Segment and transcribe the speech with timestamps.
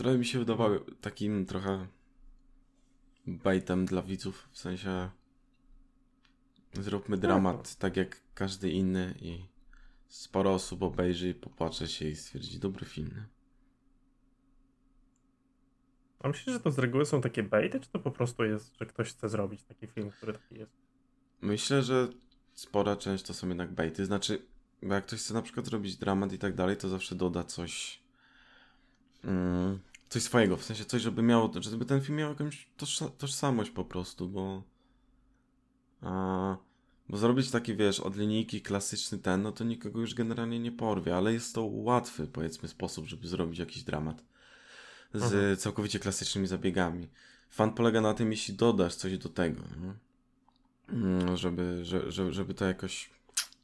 [0.00, 1.86] trochę mi się wydawały takim trochę
[3.26, 5.10] baitem dla widzów, w sensie
[6.74, 9.44] zróbmy Tak, dramat tak jak każdy inny i
[10.08, 13.24] sporo osób obejrzy, popłacze się i stwierdzi dobry film.
[16.20, 18.86] A myślisz, że to z reguły są takie baity, czy to po prostu jest, że
[18.86, 20.72] ktoś chce zrobić taki film, który taki jest?
[21.40, 22.08] Myślę, że
[22.54, 24.42] spora część to są jednak baity, znaczy
[24.82, 28.02] bo jak ktoś chce na przykład zrobić dramat i tak dalej, to zawsze doda coś
[29.24, 29.78] mm,
[30.10, 33.84] coś swojego, w sensie coś, żeby miało, żeby ten film miał jakąś tożsa- tożsamość po
[33.84, 34.62] prostu, bo
[36.02, 36.56] a,
[37.08, 41.16] bo zrobić taki, wiesz, od linijki klasyczny ten, no to nikogo już generalnie nie porwie,
[41.16, 44.24] ale jest to łatwy, powiedzmy, sposób, żeby zrobić jakiś dramat
[45.14, 45.56] z Mhm.
[45.56, 47.08] całkowicie klasycznymi zabiegami.
[47.50, 49.94] Fan polega na tym, jeśli dodasz coś do tego, nie?
[50.96, 53.10] Mm, żeby, że, że, żeby to jakoś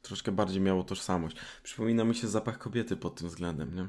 [0.01, 1.37] troszkę bardziej miało tożsamość.
[1.63, 3.87] Przypomina mi się zapach kobiety pod tym względem, nie?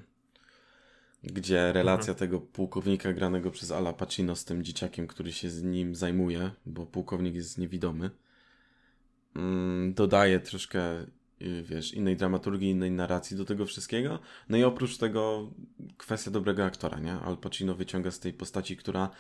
[1.23, 5.95] Gdzie relacja tego pułkownika granego przez Ala Pacino z tym dzieciakiem, który się z nim
[5.95, 8.11] zajmuje, bo pułkownik jest niewidomy,
[9.37, 11.03] mm, dodaje troszkę,
[11.43, 14.19] y, wiesz, innej dramaturgii, innej narracji do tego wszystkiego.
[14.49, 15.51] No i oprócz tego
[15.97, 17.13] kwestia dobrego aktora, nie?
[17.13, 19.11] Al Pacino wyciąga z tej postaci, która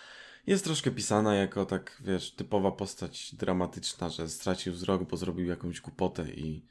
[0.46, 5.80] jest troszkę pisana jako tak, wiesz, typowa postać dramatyczna, że stracił wzrok, bo zrobił jakąś
[5.80, 6.62] głupotę i,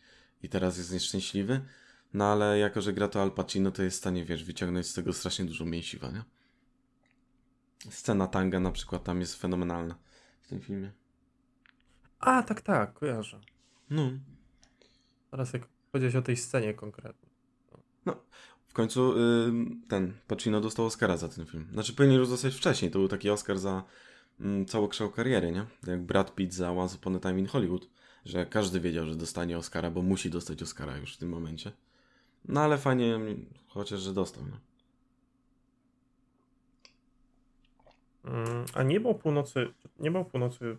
[0.43, 1.61] i teraz jest nieszczęśliwy.
[2.13, 4.93] No ale jako, że gra to Al Pacino, to jest w stanie, wiesz, wyciągnąć z
[4.93, 6.23] tego strasznie dużo mięsiwa, nie?
[7.89, 9.95] Scena tanga na przykład tam jest fenomenalna
[10.41, 10.91] w tym filmie.
[12.19, 13.39] A, tak, tak, kojarzę.
[13.89, 14.11] No.
[15.31, 17.27] Teraz jak powiedziałeś o tej scenie konkretnie.
[18.67, 19.13] W końcu
[19.87, 21.67] ten Pacino dostał Oscara za ten film.
[21.73, 22.91] Znaczy powinien już dostać wcześniej.
[22.91, 23.83] To był taki Oscar za
[24.39, 25.65] mm, całokształt kariery, nie?
[25.87, 27.89] Jak Brad Pitt za Once Upon a Time in Hollywood.
[28.25, 31.71] Że każdy wiedział, że dostanie Oscara, bo musi dostać Oscara już w tym momencie.
[32.47, 33.19] No ale fajnie,
[33.67, 34.59] chociaż, że dostał, no.
[38.31, 40.77] Mm, a niebo północy, niebo północy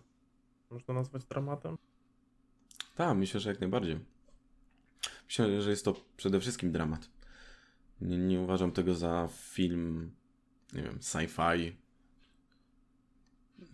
[0.71, 1.77] można nazwać dramatem?
[2.95, 3.99] Tak, myślę, że jak najbardziej.
[5.25, 7.09] Myślę, że jest to przede wszystkim dramat.
[8.01, 10.11] Nie, nie uważam tego za film,
[10.73, 11.71] nie wiem, sci-fi.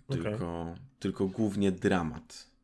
[0.08, 2.55] Tylko, tylko głównie dramat.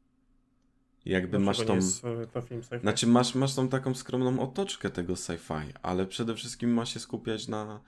[1.06, 1.76] Jakby masz tą...
[1.76, 2.82] jest e, to film sci-fi?
[2.82, 7.48] Znaczy masz, masz tą taką skromną otoczkę tego sci-fi, ale przede wszystkim ma się skupiać
[7.48, 7.82] na,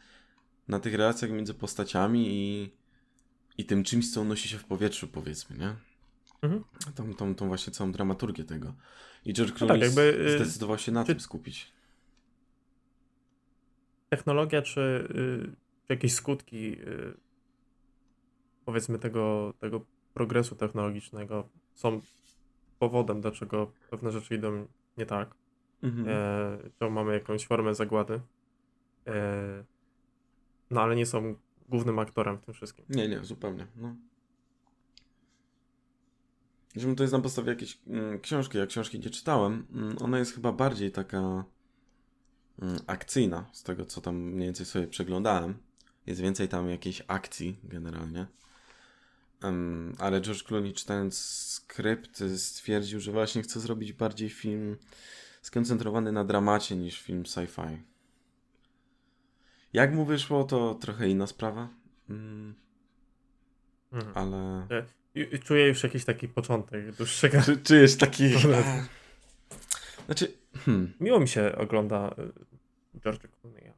[0.67, 2.71] na tych relacjach między postaciami i,
[3.57, 5.75] i tym czymś, co unosi się w powietrzu, powiedzmy, nie?
[6.41, 6.63] Mhm.
[6.95, 8.73] Tą, tą, tą właśnie całą dramaturgię tego.
[9.25, 11.71] I George No Clooney tak, jakby, y, zdecydował się na tym skupić.
[14.09, 15.07] Technologia czy,
[15.87, 17.13] czy jakieś skutki y,
[18.65, 22.01] powiedzmy tego, tego progresu technologicznego są
[22.89, 24.67] powodem, dlaczego pewne rzeczy idą
[24.97, 25.35] nie tak.
[25.83, 26.07] Mhm.
[26.09, 28.21] E, to mamy jakąś formę zagłady.
[29.07, 29.63] E,
[30.71, 31.35] no ale nie są
[31.69, 32.85] głównym aktorem w tym wszystkim.
[32.89, 33.67] Nie, nie, zupełnie.
[33.75, 33.95] No.
[36.73, 38.57] Zresztą to jest na podstawie jakiejś mm, książki.
[38.57, 39.65] Ja książki nie czytałem.
[39.73, 41.43] Mm, Ona jest chyba bardziej taka
[42.61, 45.57] mm, akcyjna, z tego co tam mniej więcej sobie przeglądałem.
[46.05, 48.25] Jest więcej tam jakiejś akcji generalnie.
[49.43, 54.77] Em, ale George Clooney czytając skrypt stwierdził, że właśnie chce zrobić bardziej film
[55.41, 57.77] skoncentrowany na dramacie niż film sci-fi.
[59.73, 61.69] Jak mu wyszło, to trochę inna sprawa.
[62.09, 62.55] Mm,
[63.91, 64.17] Mhm.
[64.17, 64.67] ale.
[65.15, 67.41] I, i czuję już jakiś taki początek dłuższego.
[67.41, 68.29] Czy, czujesz taki.
[70.05, 70.33] Znaczy.
[70.65, 70.93] Hmm.
[70.99, 72.15] Miło mi się ogląda
[72.95, 73.71] y, George'a Clooney'a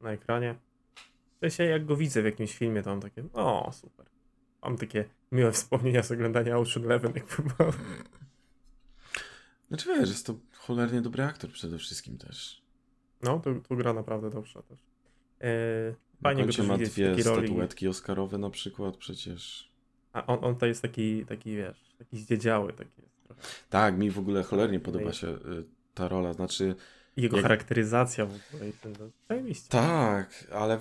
[0.00, 0.54] na, ekranie.
[1.36, 4.06] W sensie jak go widzę w jakimś filmie, to mam takie, o super.
[4.62, 7.72] Mam takie miłe wspomnienia z oglądania Ocean Eleven, jak był
[9.68, 12.62] Znaczy wiesz, jest to cholernie dobry aktor przede wszystkim też.
[13.22, 14.78] No, tu, tu gra naprawdę dobrze też.
[16.20, 19.72] Na fajnie go ma dwie statuetki Oscarowe na przykład przecież.
[20.12, 23.42] A on, on to jest taki, taki wiesz, taki zdziedziały taki jest trochę.
[23.70, 26.32] Tak, mi w ogóle cholernie podoba się y, ta rola.
[26.32, 26.74] Znaczy,
[27.16, 28.72] Jego Jak- charakteryzacja w ogóle
[29.28, 29.68] zajebiście.
[29.68, 30.78] tak, ale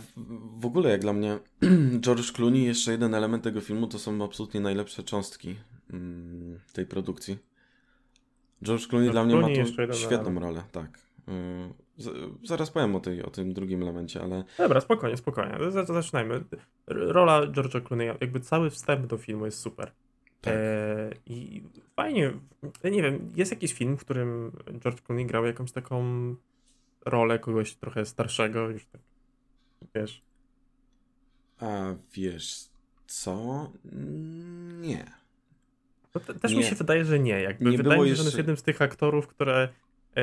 [0.58, 1.40] w, ogóle jak dla mnie
[2.06, 5.56] George Clooney, jeszcze jeden element tego filmu, to są absolutnie najlepsze cząstki
[5.94, 7.38] mm, tej produkcji.
[8.64, 11.00] George Clooney dla mnie Clooney ma tu świetną rolę, tak.
[11.30, 15.58] Y, zaraz powiem o, tej, o tym drugim elemencie, ale Dobra, spokojnie, spokojnie.
[15.86, 16.44] Zaczynajmy.
[16.88, 19.92] Rola George'a Clooney'a, jakby cały wstęp do filmu jest super.
[20.42, 20.54] Tak.
[20.58, 21.64] E, I
[21.96, 22.32] fajnie,
[22.84, 26.06] ja nie wiem, jest jakiś film, w którym George Clooney grał jakąś taką
[27.06, 29.02] rolę kogoś trochę starszego, już tak,
[29.96, 30.22] wiesz.
[31.60, 32.70] A wiesz
[33.08, 33.72] co?
[34.82, 35.12] Nie.
[36.16, 36.64] No te, też mi Nie.
[36.64, 37.42] się wydaje, że nie.
[37.42, 39.70] Jakby Nie wydaje mi się, że on jest jeszcze- jednym z tych aktorów, które
[40.18, 40.22] e,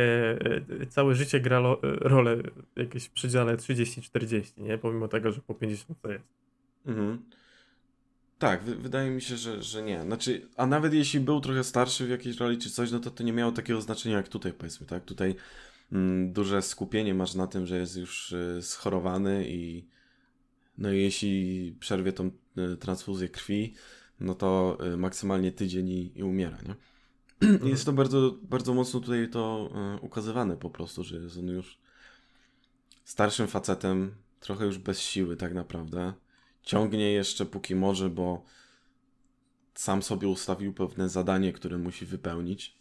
[0.81, 2.37] e, całe życie gra lo, e, rolę
[2.76, 4.79] jakieś w przedziale 30-40, nie?
[4.79, 6.25] Pomimo tego, że po 50 to jest.
[6.87, 7.23] Mhm.
[8.38, 10.02] Tak, wy- wydaje mi się, że, że nie.
[10.02, 13.23] Znaczy, a nawet jeśli był trochę starszy w jakiejś roli czy coś, no to to
[13.23, 15.05] nie miało takiego znaczenia jak tutaj, powiedzmy, tak?
[15.05, 15.35] Tutaj
[15.93, 19.85] mm, duże skupienie masz na tym, że jest już y, schorowany i
[20.79, 23.75] no i jeśli przerwie tą y, transfuzję krwi,
[24.20, 26.75] no to y, maksymalnie tydzień i, i umiera, nie?
[27.70, 31.79] Jest to bardzo, bardzo mocno tutaj to y, ukazywane po prostu, że jest on już
[33.05, 36.12] starszym facetem, trochę już bez siły tak naprawdę.
[36.69, 38.44] Ciągnie jeszcze póki może, bo
[39.75, 42.79] sam sobie ustawił pewne zadanie, które musi wypełnić.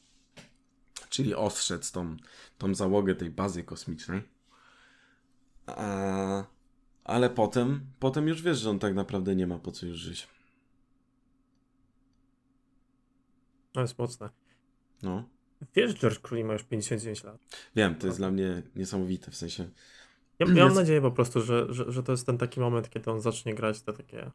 [1.09, 2.17] Czyli ostrzec tą,
[2.57, 4.21] tą załogę tej bazy kosmicznej.
[5.67, 6.45] A,
[7.03, 10.27] ale potem, potem już wiesz, że on tak naprawdę nie ma po co już żyć.
[13.71, 14.29] To jest mocne.
[15.03, 15.29] No.
[15.75, 17.37] Wiesz, George Clooney ma już 59 lat.
[17.75, 19.69] Wiem, to jest dla mnie niesamowite, w sensie...
[20.39, 23.11] Ja, ja mam nadzieję po prostu, że, że, że to jest ten taki moment, kiedy
[23.11, 24.31] on zacznie grać te takie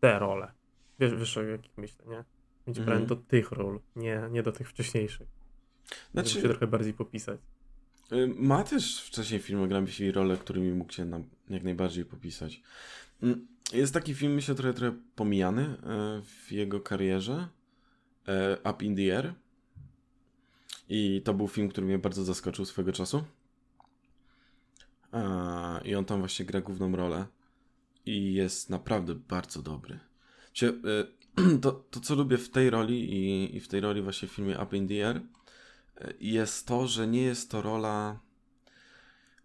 [0.00, 0.52] te role.
[1.00, 2.24] Wiesz, wiesz o jakich myślę, nie?
[2.66, 5.28] Będzie brany do tych ról, nie, nie do tych wcześniejszych.
[6.14, 7.40] Żeby się Znaczy, trochę bardziej popisać.
[8.36, 12.62] ma też wcześniej w filmografii role, którymi mógł się nam jak najbardziej popisać.
[13.22, 15.76] Mm, Jest taki film, myślę, trochę, trochę pomijany e,
[16.24, 17.48] w jego karierze.
[18.28, 19.34] e, Up in the Air.
[20.88, 23.24] I to był film, który mnie bardzo zaskoczył swego czasu.
[25.90, 27.26] I on tam właśnie gra główną rolę.
[28.06, 29.98] I jest naprawdę bardzo dobry.
[30.62, 30.68] E,
[31.62, 34.58] to, to, co lubię w tej roli i, i w tej roli właśnie w filmie
[34.58, 38.20] Up in the Air, e, jest to, że nie jest to rola,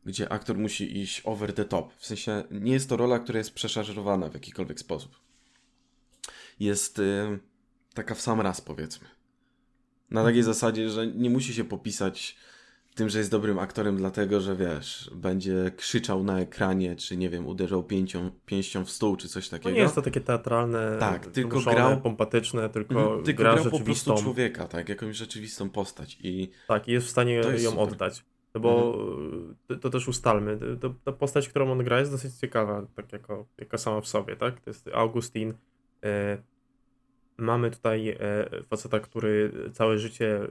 [0.06, 1.94] gdzie aktor musi iść over the top.
[1.94, 5.19] W sensie nie jest to rola, która jest przeszarżowana w jakikolwiek sposób.
[6.59, 7.38] Jest e,
[7.94, 9.07] taka w sam raz, powiedzmy.
[10.09, 12.36] Na takiej zasadzie, że nie musi się popisać
[12.95, 17.47] tym, że jest dobrym aktorem, dlatego że wiesz, będzie krzyczał na ekranie, czy nie wiem,
[17.47, 19.75] uderzał pięcią, pięścią w stół, czy coś No takiego.
[19.75, 23.65] nie jest to takie teatralne, Tak, tylko wymuszone, grał- pompatyczne, tylko, Mhm, tylko gra grał
[23.71, 26.18] po prostu człowieka, tak, jakąś rzeczywistą postać.
[26.24, 27.88] I Tak, i jest w stanie jest ją super.
[27.88, 28.25] oddać.
[28.56, 28.94] No bo
[29.68, 29.80] Mhm.
[29.81, 30.59] to, też ustalmy.
[30.81, 34.36] To, ta postać, którą on gra, jest dosyć ciekawa, tak jako, jako sama w sobie,
[34.36, 34.59] tak?
[34.62, 35.53] To jest Augustin.
[36.03, 36.38] E,
[37.38, 38.18] mamy tutaj e,
[38.69, 40.47] faceta, który całe życie e,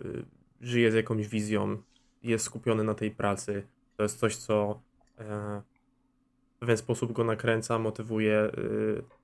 [0.60, 1.76] żyje z jakąś wizją,
[2.24, 3.66] jest skupiony na tej pracy.
[3.96, 4.80] To jest coś, co
[5.18, 5.62] e,
[6.56, 8.52] w pewien sposób go nakręca, motywuje, e,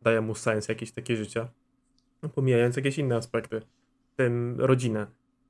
[0.02, 1.48] daje mu sens jakieś takie życia,
[2.34, 3.60] pomijając jakieś inne aspekty,
[4.12, 5.06] w tym rodzinę.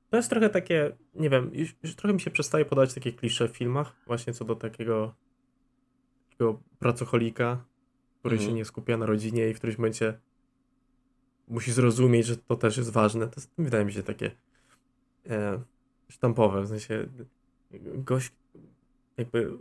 [0.09, 3.47] To jest trochę takie, nie wiem, już, już trochę mi się przestaje podać takie klisze
[3.47, 5.15] w filmach, właśnie co do takiego,
[6.29, 7.65] takiego pracocholika,
[8.19, 8.49] który Mhm.
[8.49, 10.19] się nie skupia na rodzinie i w którymś momencie
[11.47, 13.27] musi zrozumieć, że to też jest ważne.
[13.27, 14.31] To jest, wydaje mi się takie
[15.29, 15.61] e,
[16.09, 17.07] sztampowe, w sensie
[17.79, 18.31] gość
[19.17, 19.51] jakby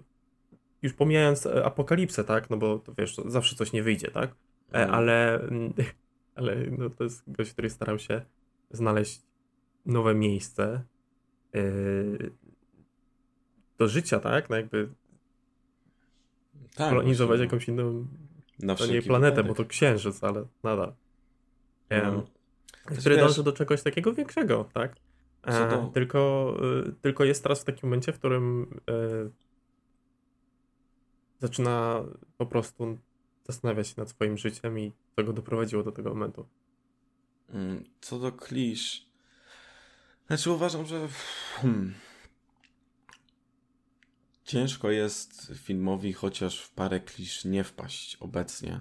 [0.83, 4.35] już pomijając e, apokalipsę, tak, no bo to wiesz, zawsze coś nie wyjdzie, tak, e,
[4.75, 4.95] Mhm.
[4.95, 5.41] ale,
[6.35, 8.23] ale no, to jest gość, który starał się
[8.71, 9.23] znaleźć
[9.87, 10.85] nowe miejsce
[11.53, 12.31] yy,
[13.79, 14.51] do życia, tak?
[14.51, 14.89] No jakby
[16.75, 18.07] tak, kolonizować właśnie, jakąś inną,
[18.59, 19.57] na to nie planetę, wypadek.
[19.59, 20.95] bo to księżyc, ale nadal.
[21.89, 22.27] Em, No.
[22.99, 24.97] który dąży do czegoś takiego większego, tak?
[25.43, 26.55] E, Co do- tylko,
[26.89, 29.31] y, tylko jest teraz w takim momencie, w którym y,
[31.39, 32.05] zaczyna
[32.39, 32.99] po prostu
[33.45, 36.47] zastanawiać się nad swoim życiem i co go doprowadziło do tego momentu.
[37.51, 39.07] Mm, Co do klisz.
[40.27, 41.09] Znaczy uważam, że
[41.55, 41.95] hmm,
[44.45, 48.81] ciężko jest filmowi chociaż w parę klisz nie wpaść obecnie.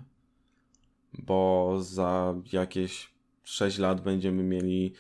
[1.13, 3.12] Bo za jakieś
[3.43, 4.93] 6 lat będziemy mieli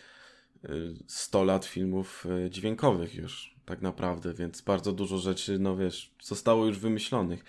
[1.07, 6.65] 100 lat filmów y, dźwiękowych już tak naprawdę, więc bardzo dużo rzeczy, no wiesz, zostało
[6.65, 7.43] już wymyślonych.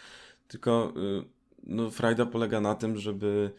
[0.48, 1.24] Tylko y,
[1.62, 3.50] no, frajda polega na tym, żeby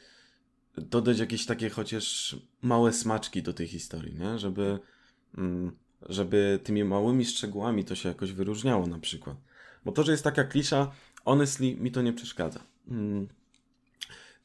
[0.78, 4.40] dodać jakieś takie chociaż małe smaczki do tej historii, nie?
[4.40, 4.80] Żeby,
[5.38, 5.72] mm,
[6.10, 9.38] żeby tymi małymi szczegółami to się jakoś wyróżniało na przykład.
[9.86, 10.92] Bo to, że jest taka klisza,
[11.26, 12.60] honestly, mi to nie przeszkadza.
[12.88, 13.28] Mm.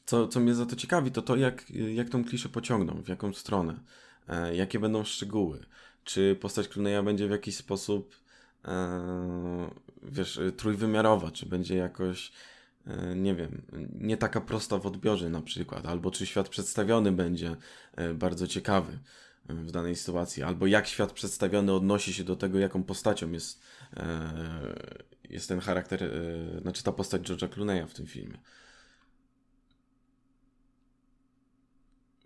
[0.07, 3.33] Co, co mnie za to ciekawi, to to, jak, jak tą kliszę pociągną, w jaką
[3.33, 4.06] stronę, e,
[4.53, 5.67] jakie będą szczegóły.
[6.05, 8.17] Czy postać Clooney'a będzie w jakiś sposób,
[8.65, 9.71] e,
[10.03, 12.33] wiesz, e, trójwymiarowa, czy będzie jakoś
[12.87, 13.63] e, nie wiem,
[14.01, 17.57] nie taka prosta w odbiorze na przykład, albo czy świat przedstawiony będzie
[17.97, 18.99] e, bardzo ciekawy
[19.49, 23.61] e, w danej sytuacji, albo jak świat przedstawiony odnosi się do tego, jaką postacią jest,
[23.97, 24.31] e,
[25.31, 28.39] jest ten charakter, e, znaczy ta postać George'a Clooney'a w tym filmie.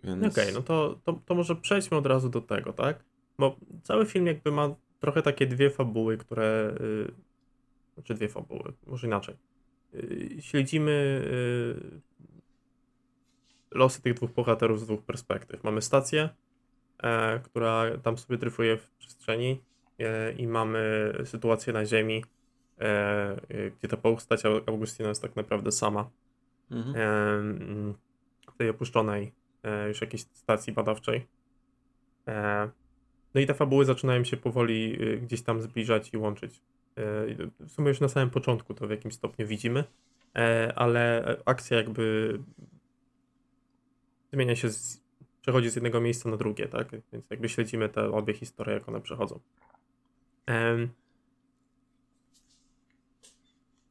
[0.03, 0.37] Więc...
[0.37, 3.03] Okej, no to, to, to może przejdźmy od razu do tego, tak?
[3.39, 6.75] Bo cały film jakby ma trochę takie dwie fabuły, które.
[6.81, 7.11] y,
[7.93, 9.35] Znaczy dwie fabuły, może inaczej.
[9.93, 12.01] Y, Śledzimy y,
[13.71, 15.63] losy tych dwóch bohaterów z dwóch perspektyw.
[15.63, 16.29] Mamy stację,
[17.03, 19.61] e, która tam sobie dryfuje w przestrzeni
[19.99, 22.25] e, i mamy sytuację na Ziemi,
[22.79, 22.83] e,
[23.49, 26.09] e, gdzie ta postać Au- Augustina jest tak naprawdę sama
[26.71, 27.93] Mhm.
[28.53, 29.31] w tej opuszczonej
[29.87, 31.27] już jakiejś stacji badawczej.
[32.27, 32.69] E,
[33.33, 36.61] No i te fabuły zaczynają się powoli y, gdzieś tam zbliżać i łączyć.
[36.97, 37.01] E,
[37.59, 39.83] W sumie już na samym początku to w jakimś stopniu widzimy,
[40.35, 42.37] e, ale akcja jakby
[44.33, 45.01] zmienia się, z,
[45.41, 46.91] przechodzi z jednego miejsca na drugie, tak?
[47.13, 49.39] Więc jakby śledzimy te obie historie, jak one przechodzą.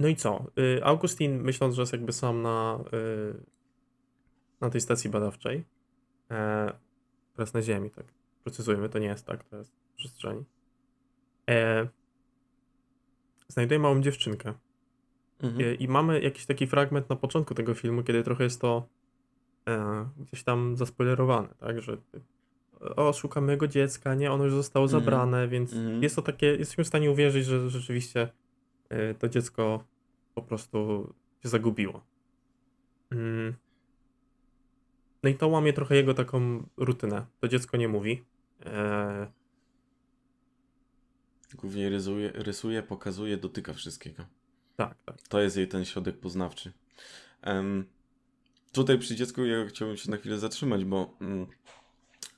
[0.00, 0.44] No i co?
[0.82, 2.84] Augustin, myśląc, że jest jakby sam na,
[4.60, 5.64] na tej stacji badawczej,
[6.30, 6.72] e,
[7.36, 8.04] teraz na Ziemi, tak
[8.44, 10.44] precyzujmy, to nie jest tak, to jest w przestrzeni,
[11.50, 11.88] e,
[13.48, 14.54] znajduje małą dziewczynkę.
[15.42, 15.76] Mhm.
[15.78, 18.86] I, I mamy jakiś taki fragment na początku tego filmu, kiedy trochę jest to
[19.68, 21.96] e, gdzieś tam zaspoilerowane, tak, że
[22.80, 25.00] o, szukamy jego dziecka, nie, ono już zostało Mhm.
[25.00, 26.02] zabrane, więc Mhm.
[26.02, 28.28] jest to takie, jesteśmy w stanie uwierzyć, że rzeczywiście
[28.88, 29.84] e, to dziecko
[30.34, 31.12] po prostu
[31.42, 32.00] się zagubiło.
[33.10, 33.54] Mm.
[35.22, 37.26] No i to łamie trochę jego taką rutynę.
[37.40, 38.24] To dziecko nie mówi.
[38.66, 39.32] E,
[41.54, 44.24] Głównie rysuje, rysuje, pokazuje, dotyka wszystkiego.
[44.76, 45.22] tak, tak.
[45.28, 46.72] To jest jej ten środek poznawczy.
[47.42, 47.84] Em,
[48.72, 51.46] tutaj przy dziecku ja chciałbym się na chwilę zatrzymać, bo mm,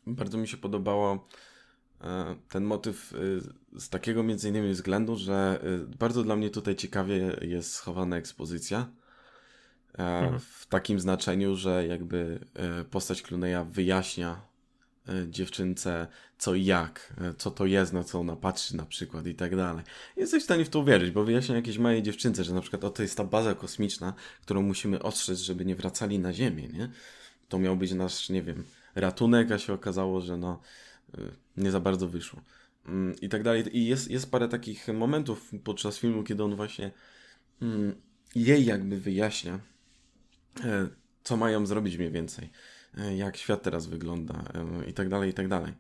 [0.07, 1.29] bardzo mi się podobało
[2.01, 3.41] e, ten motyw y,
[3.81, 5.61] z takiego między innymi względu, że
[5.93, 8.91] y, bardzo dla mnie tutaj ciekawie jest schowana ekspozycja.
[9.99, 10.41] E, Mhm.
[10.41, 14.41] W takim znaczeniu, że jakby e, postać Cluneya wyjaśnia
[15.09, 16.07] e, dziewczynce
[16.39, 19.85] co i jak, co to jest, na co ona patrzy na przykład i tak dalej.
[20.17, 23.03] Jesteś w stanie w to uwierzyć, bo wyjaśnia jakiejś małej dziewczynce, że na przykład oto
[23.03, 26.89] jest ta baza kosmiczna, którą musimy ostrzec, żeby nie wracali na Ziemię, nie?
[27.49, 30.61] To miał być nasz, nie wiem, ratunek, a się okazało, że no
[31.57, 32.41] nie za bardzo wyszło.
[32.87, 33.79] Mm, I tak dalej.
[33.79, 36.91] I jest, jest parę takich momentów podczas filmu, kiedy on właśnie
[37.63, 37.95] mm,
[38.35, 39.59] jej jakby wyjaśnia,
[41.23, 42.51] co mają zrobić mniej więcej,
[42.99, 45.73] e, jak świat teraz wygląda e, i tak dalej, i tak dalej.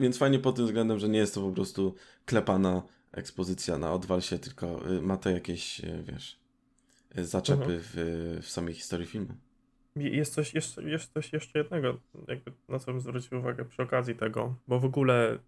[0.00, 1.94] Więc fajnie pod tym względem, że nie jest to po prostu
[2.26, 6.38] klepana ekspozycja na odwal się, tylko y, ma to jakieś, y, wiesz,
[7.18, 7.80] y, zaczepy Mhm.
[7.82, 7.94] w,
[8.42, 9.34] w samej historii filmu.
[9.96, 14.14] Jest coś, jeszcze, jest coś jeszcze jednego, jakby na co bym zwrócił uwagę przy okazji
[14.14, 15.38] tego, bo w ogóle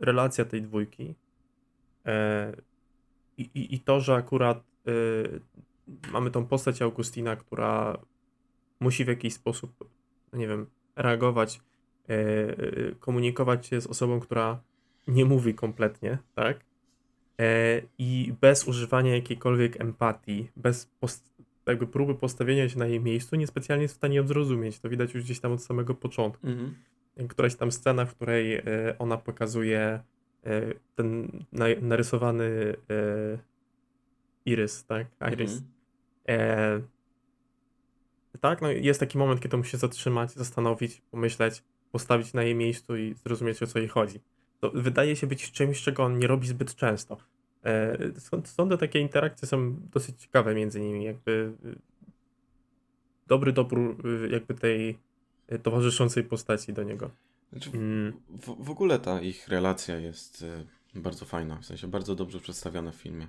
[0.00, 1.14] relacja tej dwójki
[2.06, 2.52] e,
[3.38, 4.92] i, i, i to, że akurat e,
[6.12, 7.98] mamy tą postać Augustina, która
[8.80, 9.90] musi w jakiś sposób,
[10.32, 11.60] nie wiem, reagować,
[12.08, 14.60] e, e, komunikować się z osobą, która
[15.08, 16.64] nie mówi kompletnie, tak?
[17.40, 21.32] E, I bez używania jakiejkolwiek empatii, bez post-
[21.66, 24.78] jakby próby postawienia się na jej miejscu, niespecjalnie jest w stanie ją zrozumieć.
[24.78, 26.46] To widać już gdzieś tam od samego początku.
[26.46, 26.74] Mhm.
[27.28, 28.62] Któraś tam scena, w której
[28.98, 30.02] ona pokazuje
[30.94, 32.76] ten na, narysowany
[34.46, 35.06] irys, tak?
[35.32, 35.52] Iris.
[35.52, 35.70] Mhm.
[36.28, 36.80] E,
[38.40, 42.96] tak, no jest taki moment, kiedy musi się zatrzymać, zastanowić, pomyśleć, postawić na jej miejscu
[42.96, 44.20] i zrozumieć, o co jej chodzi.
[44.60, 47.16] To wydaje się być czymś, czego on nie robi zbyt często.
[47.64, 47.98] E,
[48.68, 51.76] te takie interakcje są dosyć ciekawe między nimi, jakby y,
[53.26, 54.98] dobry dobór y, jakby tej
[55.52, 57.10] y, towarzyszącej postaci do niego.
[57.52, 60.44] Znaczy, Mm, w, w ogóle ta ich relacja jest
[60.94, 63.28] bardzo fajna, w sensie bardzo dobrze przedstawiona w filmie.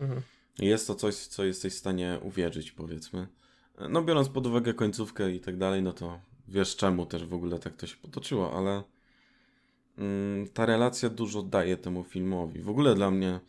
[0.00, 0.22] mhm.
[0.58, 3.28] Jest to coś, co jesteś w stanie uwierzyć, powiedzmy.
[3.88, 7.58] No, biorąc pod uwagę końcówkę i tak dalej, no to wiesz czemu też w ogóle
[7.58, 8.82] tak to się potoczyło, ale
[9.98, 12.60] mm, ta relacja dużo daje temu filmowi.
[12.60, 13.40] W ogóle dla mnie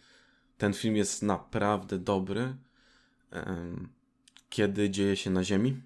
[0.57, 2.55] ten film jest naprawdę dobry,
[3.31, 3.89] em,
[4.49, 5.81] kiedy dzieje się na Ziemi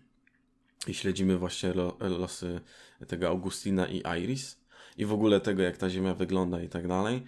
[0.87, 2.61] i śledzimy właśnie lo, losy
[3.07, 4.59] tego Augustina i Iris
[4.97, 7.23] i w ogóle tego, jak ta Ziemia wygląda i tak dalej.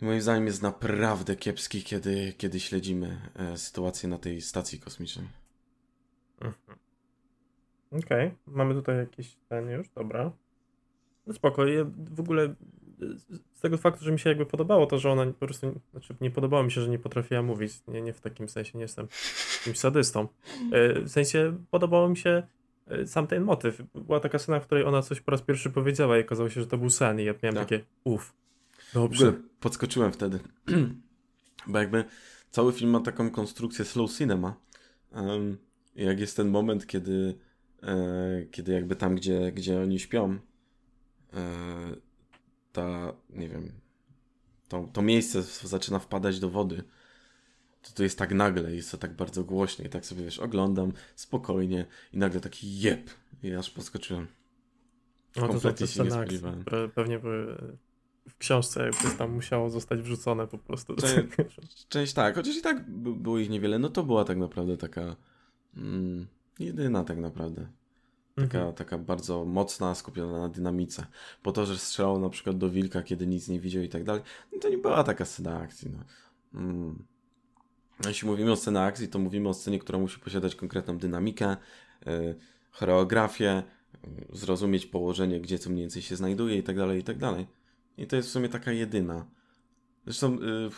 [0.00, 5.26] Moim zdaniem jest naprawdę kiepski, kiedy, kiedy śledzimy e, sytuację na tej stacji kosmicznej.
[6.40, 6.78] Mhm.
[7.90, 10.32] Okej, mamy tutaj jakiś ten już, dobra.
[11.26, 12.54] No spoko, ja w ogóle y,
[13.54, 16.30] z tego faktu, że mi się jakby podobało to, że ona po prostu, znaczy nie
[16.30, 19.08] podobało mi się, że nie potrafiła mówić, nie, nie w takim sensie, nie jestem
[19.60, 20.28] jakimś sadystą.
[20.72, 22.42] Y, W sensie podobało mi się
[22.92, 23.82] y, sam ten motyw.
[23.94, 26.66] Była taka scena, w której ona coś po raz pierwszy powiedziała i okazało się, że
[26.66, 27.68] to był sen i ja miałem Tak.
[27.68, 28.32] takie uff,
[28.90, 29.28] W dobrze.
[29.28, 30.40] ogóle podskoczyłem wtedy,
[31.66, 32.04] bo jakby
[32.50, 34.56] cały film ma taką konstrukcję slow cinema.
[35.12, 35.58] Um,
[35.94, 37.38] jak jest ten moment, kiedy,
[37.82, 40.38] e, kiedy jakby tam, gdzie, gdzie oni śpią,
[41.32, 41.96] e,
[42.72, 43.72] ta, nie wiem,
[44.68, 46.82] to, to miejsce zaczyna wpadać do wody,
[47.82, 50.92] to to jest tak nagle, jest to tak bardzo głośno i tak sobie, wiesz, oglądam
[51.16, 53.10] spokojnie i nagle taki jeb
[53.42, 54.26] i aż poskoczyłem.
[55.36, 56.64] No to Kompletnie te się nie spodziewałem.
[56.94, 57.56] pewnie by
[58.28, 60.96] w książce jakby tam musiało zostać wrzucone po prostu.
[60.96, 61.24] Cze-
[61.88, 65.16] Część tak, chociaż i tak by- było ich niewiele, no to była tak naprawdę taka
[65.76, 66.26] mm,
[66.58, 67.68] jedyna tak naprawdę.
[68.34, 68.74] Taka, Mhm.
[68.74, 71.06] taka bardzo mocna, skupiona na dynamice.
[71.42, 74.22] Po to, że strzelał na przykład do wilka, kiedy nic nie widział i tak dalej,
[74.52, 75.90] no to nie była taka scena akcji.
[75.90, 76.04] No.
[76.60, 77.04] Mm.
[78.06, 81.56] Jeśli mówimy o scenie akcji, to mówimy o scenie, która musi posiadać konkretną dynamikę,
[82.06, 82.34] y,
[82.70, 83.62] choreografię,
[84.32, 87.46] y, zrozumieć położenie, gdzie co mniej więcej się znajduje i tak dalej, i tak dalej.
[87.98, 89.26] I to jest w sumie taka jedyna.
[90.04, 90.70] Zresztą y,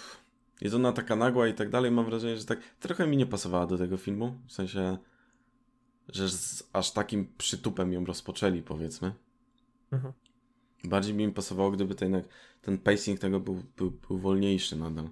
[0.61, 3.67] jest ona taka nagła i tak dalej, mam wrażenie, że tak trochę mi nie pasowała
[3.67, 4.99] do tego filmu, w sensie
[6.09, 9.13] że z aż takim przytupem ją rozpoczęli, powiedzmy.
[9.93, 10.13] Mhm.
[10.85, 12.25] Bardziej mi pasowało, gdyby jednak
[12.63, 15.09] ten pacing tego był, był, był wolniejszy nadal.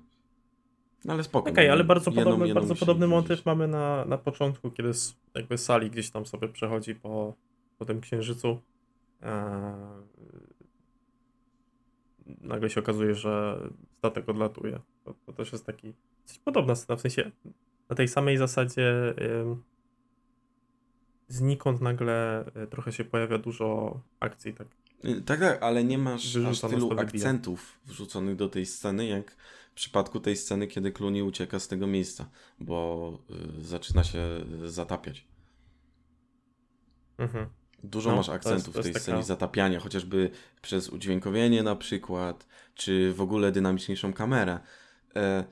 [1.05, 1.51] No ale spoko.
[1.51, 4.89] Okej, no, ale bardzo jedną- podobny, jedną bardzo podobny motyw mamy na, na początku, kiedy
[4.89, 7.35] s- jakby Sali gdzieś tam sobie przechodzi po,
[7.79, 8.61] po tym księżycu.
[9.23, 9.75] Eee,
[12.41, 13.61] nagle się okazuje, że
[13.99, 14.81] statek odlatuje.
[15.05, 15.95] To, to też jest taki
[16.25, 17.31] coś podobna scena, w sensie
[17.89, 19.63] na tej samej zasadzie ym,
[21.29, 24.67] znikąd nagle y, trochę się pojawia dużo akcji, tak.
[25.05, 29.37] Y, Tak, tak, ale nie masz aż tylu akcentów wrzuconych do tej sceny, jak
[29.71, 32.31] w przypadku tej sceny, kiedy Clooney ucieka z tego miejsca,
[32.61, 33.19] bo
[33.61, 34.21] y, zaczyna się
[34.65, 35.27] zatapiać.
[37.19, 37.47] Mhm.
[37.85, 40.31] Dużo No, masz jest- akcentów to w tej jest scenie taka- zatapiania, chociażby
[40.63, 44.59] przez udźwiękowienie na przykład, czy w ogóle dynamiczniejszą kamerę.
[45.17, 45.45] E,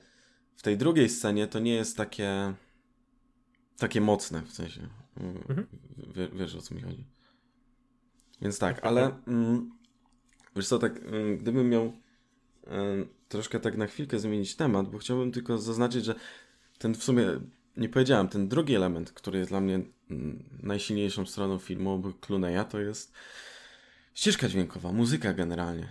[0.55, 2.53] w tej drugiej scenie to nie jest takie
[3.77, 4.87] takie mocne, w sensie.
[5.17, 5.67] Mm, Mhm.
[6.15, 7.05] Wie, wiesz o co mi chodzi.
[8.41, 9.71] Więc tak, Tak, ale mm,
[10.55, 11.93] wiesz co, tak mm, gdybym miał
[13.29, 16.15] troszkę tak na chwilkę zmienić temat, bo chciałbym tylko zaznaczyć, że
[16.77, 17.25] ten w sumie,
[17.77, 19.79] nie powiedziałem, ten drugi element, który jest dla mnie
[20.11, 23.13] mm, najsilniejszą stroną filmu obok Clooney'a, to jest
[24.13, 25.89] ścieżka dźwiękowa, muzyka generalnie.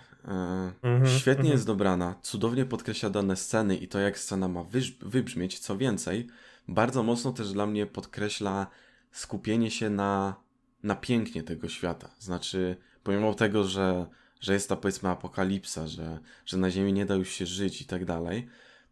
[0.83, 1.53] Mhm, Świetnie mhm.
[1.53, 4.65] jest dobrana, cudownie podkreśla dane sceny i to, jak scena ma
[5.01, 5.59] wybrzmieć.
[5.59, 6.27] Co więcej,
[6.69, 8.67] bardzo mocno też dla mnie podkreśla
[9.13, 10.37] skupienie się na,
[10.83, 12.11] na pięknie tego świata.
[12.19, 14.07] Znaczy, pomimo tego, że,
[14.41, 17.85] że jest ta powiedzmy apokalipsa, że, że na Ziemi nie da już się żyć i
[17.85, 18.49] tak dalej,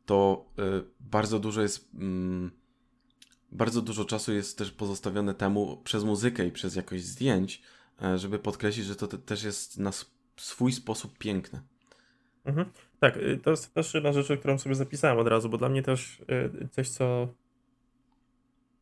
[0.06, 0.62] to y,
[1.00, 1.88] bardzo dużo jest.
[1.94, 2.63] mm,
[3.52, 7.62] bardzo dużo czasu jest też pozostawione temu przez muzykę i przez jakość zdjęć,
[8.02, 11.62] e, żeby podkreślić, że to te, też jest na sw- swój sposób piękne.
[12.44, 12.70] Mhm.
[13.00, 15.82] Tak, y, to jest też jedna rzecz, którą sobie zapisałem od razu, bo dla mnie
[15.82, 17.28] też y, coś, co,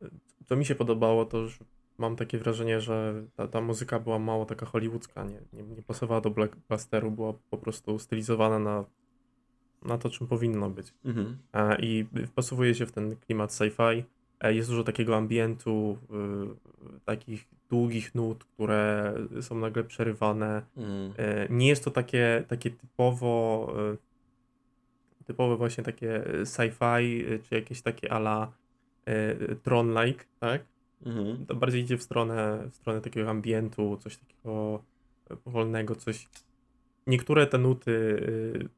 [0.03, 0.11] y,
[0.45, 1.65] co mi się podobało, to że
[1.99, 6.21] mam takie wrażenie, że ta, ta muzyka była mało taka hollywoodzka, nie, nie, nie pasowała
[6.21, 8.85] do blockbusteru, była po prostu stylizowana na,
[9.83, 10.95] na to, czym powinno być.
[11.05, 11.39] Mhm.
[11.53, 14.03] E, I wpasowuje się w ten klimat sci-fi.
[14.43, 15.99] E, Jest dużo takiego ambientu,
[16.97, 20.63] y, takich długich nut, które są nagle przerywane.
[20.77, 21.13] Mm.
[21.17, 23.97] E, Nie jest to takie, takie typowo e,
[25.25, 28.53] typowe właśnie takie sci-fi, czy jakieś takie ala
[29.63, 30.63] Tron-like, tak?
[31.07, 31.47] Mhm.
[31.47, 34.83] To bardziej idzie w stronę, w stronę takiego ambientu, coś takiego
[35.47, 36.29] wolnego, coś...
[37.07, 38.69] Niektóre te nuty, y,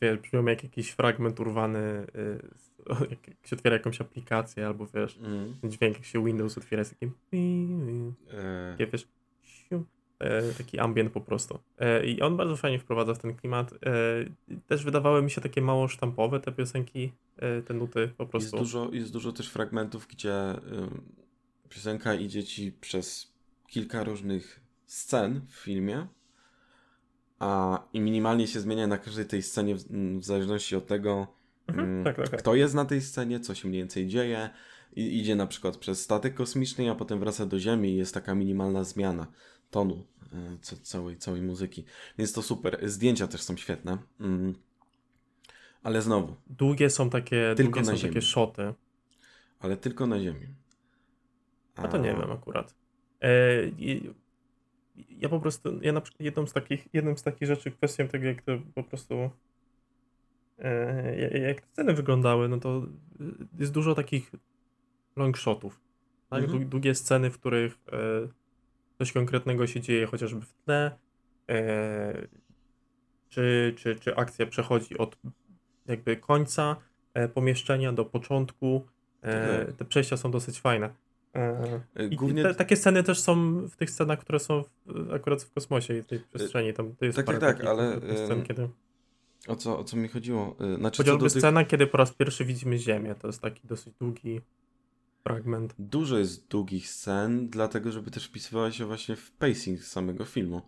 [0.00, 2.73] wiesz, brzmią jak jakiś fragment urwany, y, z-
[3.10, 5.54] jak się otwiera jakąś aplikację, albo wiesz, Mm.
[5.64, 7.12] dźwięk jak się Windows otwiera, jest taki...
[8.78, 9.08] E, wiesz,
[9.42, 9.84] siu,
[10.18, 11.58] e, taki ambient po prostu.
[11.78, 13.72] E, I on bardzo fajnie wprowadza w ten klimat.
[13.72, 13.78] E,
[14.66, 18.58] też wydawały mi się takie mało sztampowe te piosenki, e, te nuty po jest, prostu.
[18.58, 20.34] dużo, jest dużo też fragmentów, gdzie
[21.68, 23.34] piosenka idzie ci przez
[23.66, 26.06] kilka różnych scen w filmie,
[27.38, 29.84] a i minimalnie się zmienia na każdej tej scenie w,
[30.18, 31.26] w zależności od tego,
[31.66, 32.40] Mhm, mm, tak, tak, tak.
[32.40, 34.50] kto jest na tej scenie, co się mniej więcej dzieje.
[34.96, 38.34] I, idzie na przykład przez statek kosmiczny, a potem wraca do Ziemi i jest taka
[38.34, 39.26] minimalna zmiana
[39.70, 41.84] tonu e, ca- całej, całej muzyki.
[42.18, 42.78] Więc to super.
[42.82, 43.98] Zdjęcia też są świetne.
[44.20, 44.54] Mm.
[45.82, 48.14] Ale znowu, Długie są takie, Tylko długie na są ziemi.
[48.14, 48.74] takie szoty.
[49.60, 50.46] ale tylko na Ziemi.
[51.76, 52.74] A to nie wiem akurat.
[53.22, 53.28] E,
[55.08, 58.26] ja po prostu, ja na przykład jedną z takich, jedną z takich rzeczy, kwestią tego,
[58.26, 59.30] jak to po prostu
[61.20, 62.82] jak- jak sceny wyglądały, no to
[63.20, 63.24] y,
[63.58, 64.32] jest dużo takich
[65.16, 65.80] long shotów.
[66.30, 66.42] Tak?
[66.42, 66.62] Mhm.
[66.62, 67.98] Dłu- Długie sceny, w których e,
[68.98, 70.98] coś konkretnego się dzieje chociażby w tle,
[71.50, 72.26] e,
[73.28, 75.16] czy, czy, czy akcja przechodzi od
[75.86, 76.76] jakby końca
[77.14, 78.86] e, pomieszczenia do początku.
[79.22, 79.76] E, Tak.
[79.76, 80.90] te przejścia są dosyć fajne.
[81.32, 82.42] E, Głównie...
[82.42, 86.02] te, takie sceny też są w tych scenach, które są w, akurat w kosmosie i
[86.02, 86.72] w tej przestrzeni.
[86.74, 88.68] Tam to jest tak, tak, takich ale, scen, kiedy...
[89.48, 90.56] O co, o co mi chodziło?
[90.74, 91.38] Y, Znaczy, Chociażby tych...
[91.38, 93.14] scena, kiedy po raz pierwszy widzimy Ziemię.
[93.14, 94.40] To jest taki dosyć długi
[95.24, 95.74] fragment.
[95.78, 100.62] Dużo jest długich scen, dlatego żeby też wpisywała się właśnie w pacing samego filmu.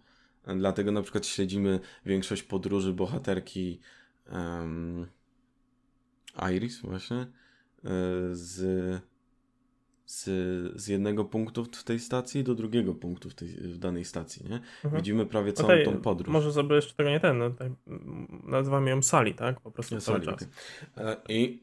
[0.56, 3.80] Dlatego na przykład śledzimy większość podróży bohaterki
[4.26, 5.06] em,
[6.54, 7.26] Iris właśnie y,
[8.32, 8.56] z,
[10.07, 10.25] z,
[10.81, 14.57] z jednego punktu w tej stacji do drugiego punktu w, tej, w danej stacji, nie?
[14.57, 14.97] Mhm.
[14.97, 16.33] Widzimy prawie całą Okej, tą podróż.
[16.33, 17.73] Może sobie jeszcze tego nie ten, no, tak,
[18.45, 19.61] nazywamy ją Sali, tak?
[19.61, 20.49] Po prostu Ja cały sali, czas.
[20.97, 21.07] okej.
[21.07, 21.62] E, I,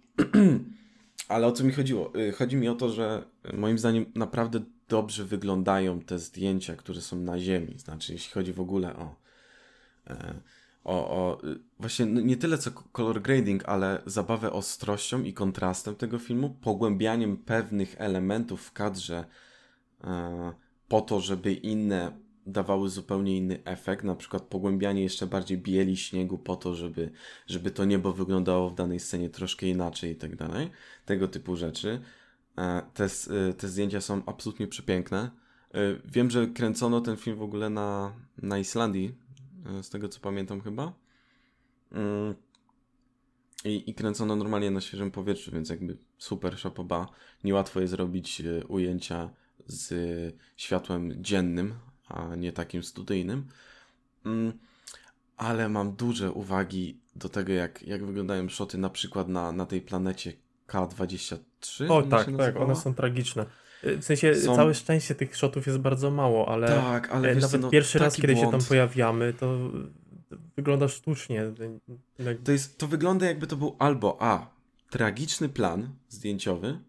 [1.27, 2.13] ale o co mi chodziło?
[2.19, 7.17] Y, Chodzi mi o to, że moim zdaniem naprawdę dobrze wyglądają te zdjęcia, które są
[7.19, 7.79] na ziemi.
[7.79, 9.15] Znaczy, jeśli chodzi w ogóle o,
[10.07, 10.33] e,
[10.83, 11.41] o, o
[11.79, 17.95] właśnie nie tyle co color grading, ale zabawę ostrością i kontrastem tego filmu, pogłębianiem pewnych
[17.97, 19.25] elementów w kadrze
[20.03, 20.53] e,
[20.87, 26.37] po to, żeby inne dawały zupełnie inny efekt, na przykład pogłębianie jeszcze bardziej bieli śniegu
[26.37, 27.11] po to, żeby,
[27.47, 30.69] żeby to niebo wyglądało w danej scenie troszkę inaczej i tak dalej.
[31.05, 32.01] Tego typu rzeczy.
[32.57, 35.31] E, Te, e, te zdjęcia są absolutnie przepiękne.
[35.73, 39.15] E, Wiem, że kręcono ten film w ogóle na, na Islandii,
[39.81, 40.93] z tego co pamiętam chyba.
[41.91, 42.35] Mm.
[43.65, 47.07] I, I kręcono normalnie na świeżym powietrzu, więc jakby super szapoba.
[47.43, 49.29] Niełatwo jest robić e, ujęcia
[49.65, 49.93] z
[50.57, 51.73] światłem dziennym,
[52.07, 53.47] a nie takim studyjnym.
[54.25, 54.53] Mm,
[55.37, 59.81] ale mam duże uwagi do tego, jak, jak wyglądają szoty na przykład na, na tej
[59.81, 60.33] planecie
[60.67, 61.91] K23.
[61.91, 63.45] O tak, tak, one są tragiczne.
[63.85, 67.35] Y, W sensie Są- całe szczęście tych shotów jest bardzo mało, ale Tak, ale e,
[67.35, 68.67] wiesz co, nawet no, pierwszy raz, kiedy się tam błąd.
[68.67, 69.55] pojawiamy, to
[70.31, 71.43] y, wygląda sztucznie.
[72.25, 74.53] Tak, To, jest, to wygląda jakby to był albo A.
[74.89, 76.79] Tragiczny plan zdjęciowy,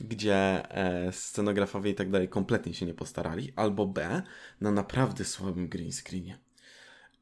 [0.00, 0.34] gdzie
[0.70, 4.22] e, scenografowie i tak dalej kompletnie się nie postarali, albo B.
[4.60, 6.38] Na naprawdę słabym green screenie.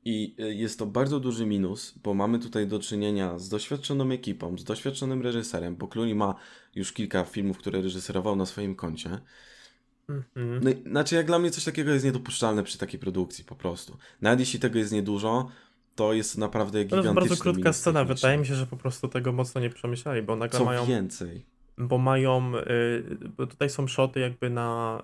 [0.05, 4.59] I e, jest to bardzo duży minus, bo mamy tutaj do czynienia z doświadczoną ekipą,
[4.59, 6.35] z doświadczonym reżyserem, bo Clooney ma
[6.75, 9.19] już kilka filmów, które reżyserował na swoim koncie.
[10.09, 10.61] Mhm.
[10.65, 13.97] No, znaczy, jak dla mnie coś takiego jest niedopuszczalne przy takiej produkcji, po prostu.
[14.21, 15.51] Nawet jeśli tego jest niedużo,
[15.95, 18.05] to jest naprawdę To gigantyczny jest bardzo krótka scena.
[18.05, 20.87] Wydaje mi się, że po prostu tego mocno nie przemyśleli, bo nagle Co mają.
[20.87, 21.54] więcej.
[21.79, 22.53] Bo mają.
[22.57, 25.03] Y, bo tutaj są szoty jakby na,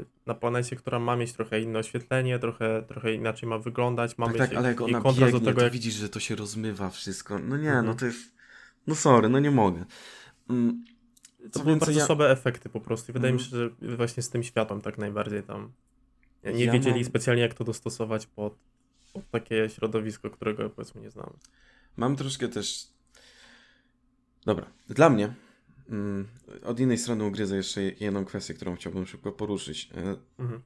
[0.00, 4.18] y, na planecie, która ma mieć trochę inne oświetlenie, trochę, trochę inaczej ma wyglądać.
[4.18, 6.08] Ma Tak, mieć tak, ale jak ona kontrast biegnie, do tego, to jak widzisz, że
[6.08, 7.38] to się rozmywa wszystko.
[7.38, 7.86] No nie, Mhm.
[7.86, 8.34] no to jest...
[8.86, 9.84] No sorry, no nie mogę.
[10.50, 10.84] Mm,
[11.42, 13.12] To Co były więcej, bardzo ja- słabe efekty po prostu.
[13.12, 13.70] Wydaje mi się, Mhm.
[13.82, 15.72] że właśnie z tym światłem tak najbardziej tam
[16.44, 18.54] nie Ja wiedzieli mam- specjalnie jak to dostosować pod,
[19.12, 21.32] pod takie środowisko, którego powiedzmy nie znamy.
[21.96, 22.86] Mam troszkę też...
[24.46, 25.34] Dobra, dla mnie
[26.64, 29.90] od innej strony ugryzę jeszcze jedną kwestię, którą chciałbym szybko poruszyć.
[29.94, 30.62] E, Mhm.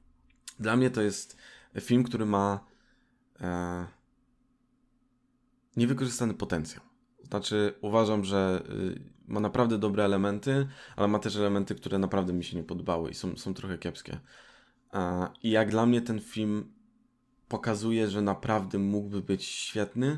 [0.59, 1.37] Dla mnie to jest
[1.81, 2.65] film, który ma
[3.41, 3.85] e,
[5.75, 6.83] niewykorzystany potencjał.
[7.23, 12.43] Znaczy, uważam, że y, ma naprawdę dobre elementy, ale ma też elementy, które naprawdę mi
[12.43, 14.19] się nie podobały i są, są trochę kiepskie.
[14.93, 16.73] E, I jak dla mnie ten film
[17.47, 20.17] pokazuje, że naprawdę mógłby być świetny,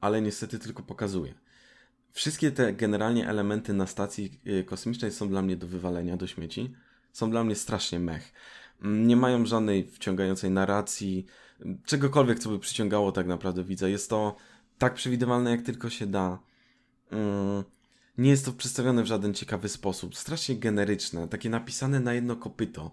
[0.00, 1.34] ale niestety tylko pokazuje.
[2.12, 6.74] Wszystkie te generalnie elementy na stacji y, kosmicznej są dla mnie do wywalenia do śmieci.
[7.12, 8.32] Są dla mnie strasznie mech.
[8.82, 11.26] Mm, Nie mają żadnej wciągającej narracji,
[11.60, 13.88] mm, czegokolwiek, co by przyciągało tak naprawdę widza.
[13.88, 14.36] Jest to
[14.78, 16.38] tak przewidywalne, jak tylko się da.
[17.10, 17.64] Mm,
[18.18, 20.16] Nie jest to przedstawione w żaden ciekawy sposób.
[20.16, 22.90] Strasznie generyczne, takie napisane na jedno kopyto.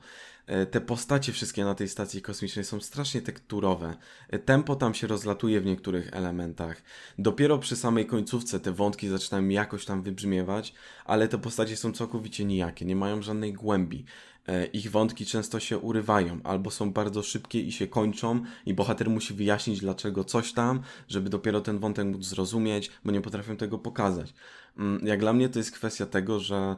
[0.47, 3.97] E, Te postacie wszystkie na tej stacji kosmicznej są strasznie tekturowe.
[4.29, 6.81] E, Tempo tam się rozlatuje w niektórych elementach.
[7.19, 10.73] Dopiero przy samej końcówce te wątki zaczynają jakoś tam wybrzmiewać,
[11.05, 14.05] ale te postacie są całkowicie nijakie, nie mają żadnej głębi.
[14.47, 19.09] E, Ich wątki często się urywają, albo są bardzo szybkie i się kończą, i bohater
[19.09, 23.77] musi wyjaśnić, dlaczego coś tam, żeby dopiero ten wątek móc zrozumieć, bo nie potrafią tego
[23.77, 24.33] pokazać.
[24.77, 26.75] Mm, Jak dla mnie to jest kwestia tego, że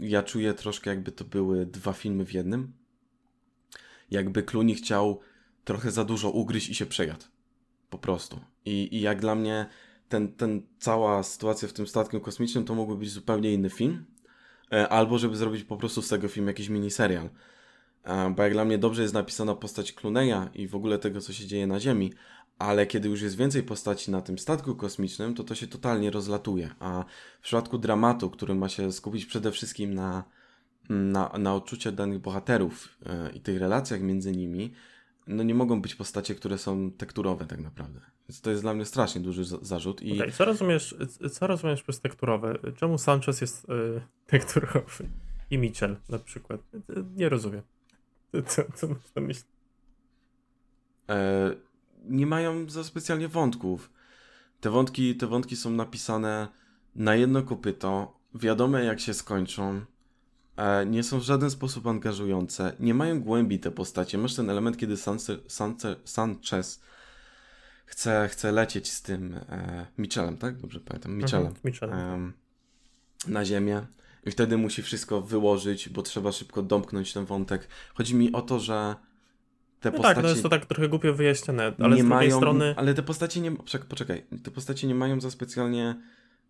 [0.00, 2.72] ja czuję troszkę, jakby to były dwa filmy w jednym.
[4.10, 5.20] Jakby Clooney chciał
[5.64, 7.24] trochę za dużo ugryźć i się przejadł.
[7.90, 8.40] Po prostu.
[8.64, 9.66] I, i jak dla mnie
[10.08, 14.04] ten, ten cała sytuacja w tym statku kosmicznym to mógłby być zupełnie inny film.
[14.72, 17.30] E, Albo żeby zrobić po prostu z tego film jakiś miniserial.
[18.04, 21.32] E, Bo jak dla mnie dobrze jest napisana postać Clooney'a i w ogóle tego, co
[21.32, 22.12] się dzieje na Ziemi,
[22.60, 26.70] ale kiedy już jest więcej postaci na tym statku kosmicznym, to to się totalnie rozlatuje.
[26.78, 27.04] A
[27.40, 30.24] w przypadku dramatu, który ma się skupić przede wszystkim na,
[30.88, 34.72] na, na odczuciach danych bohaterów e, i tych relacjach między nimi,
[35.26, 38.00] no nie mogą być postacie, które są tekturowe tak naprawdę.
[38.28, 40.94] Więc to jest dla mnie strasznie duży za- zarzut i Okej, co rozumiesz,
[41.32, 42.58] co rozumiesz przez tekturowe?
[42.76, 45.08] Czemu Sanchez jest y, tekturowy?
[45.50, 46.60] i Mitchell na przykład.
[47.16, 47.62] Nie rozumiem.
[48.46, 49.44] Co, co masz na myśli?
[51.08, 51.50] E,
[52.04, 53.90] nie mają za specjalnie wątków.
[54.60, 56.48] Te wątki, te wątki są napisane
[56.94, 59.80] na jedno kopyto, wiadome jak się skończą,
[60.56, 64.18] e, nie są w żaden sposób angażujące, nie mają głębi te postacie.
[64.18, 66.80] Masz ten element, kiedy Sanse, Sanse, Sanchez
[67.86, 70.58] chce, chce lecieć z tym e, Michelem, tak?
[70.58, 71.54] Dobrze pamiętam, Michelem.
[71.64, 72.32] Mhm, em,
[73.26, 73.86] na ziemię
[74.26, 77.68] i wtedy musi wszystko wyłożyć, bo trzeba szybko domknąć ten wątek.
[77.94, 78.94] Chodzi mi o to, że
[79.80, 82.08] te No postacie tak, no jest to tak trochę głupio wyjaśnione, ale nie z drugiej
[82.08, 82.74] mają, strony...
[82.76, 83.52] ale te postacie nie,
[83.88, 85.96] poczekaj, te postacie nie mają za specjalnie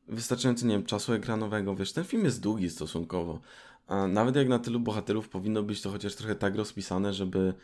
[0.08, 3.40] wystarczająco, nie wiem, czasu ekranowego, wiesz, ten film jest długi stosunkowo,
[3.86, 7.54] a nawet jak na tylu bohaterów powinno być to chociaż trochę tak rozpisane, żeby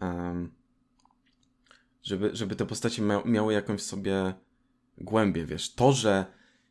[0.00, 0.50] em,
[2.02, 4.34] żeby, żeby te postacie mia miały jakąś sobie
[4.98, 6.26] głębię, wiesz, to, że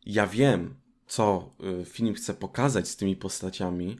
[0.05, 0.75] ja wiem,
[1.07, 3.97] co y, film chce pokazać z tymi postaciami,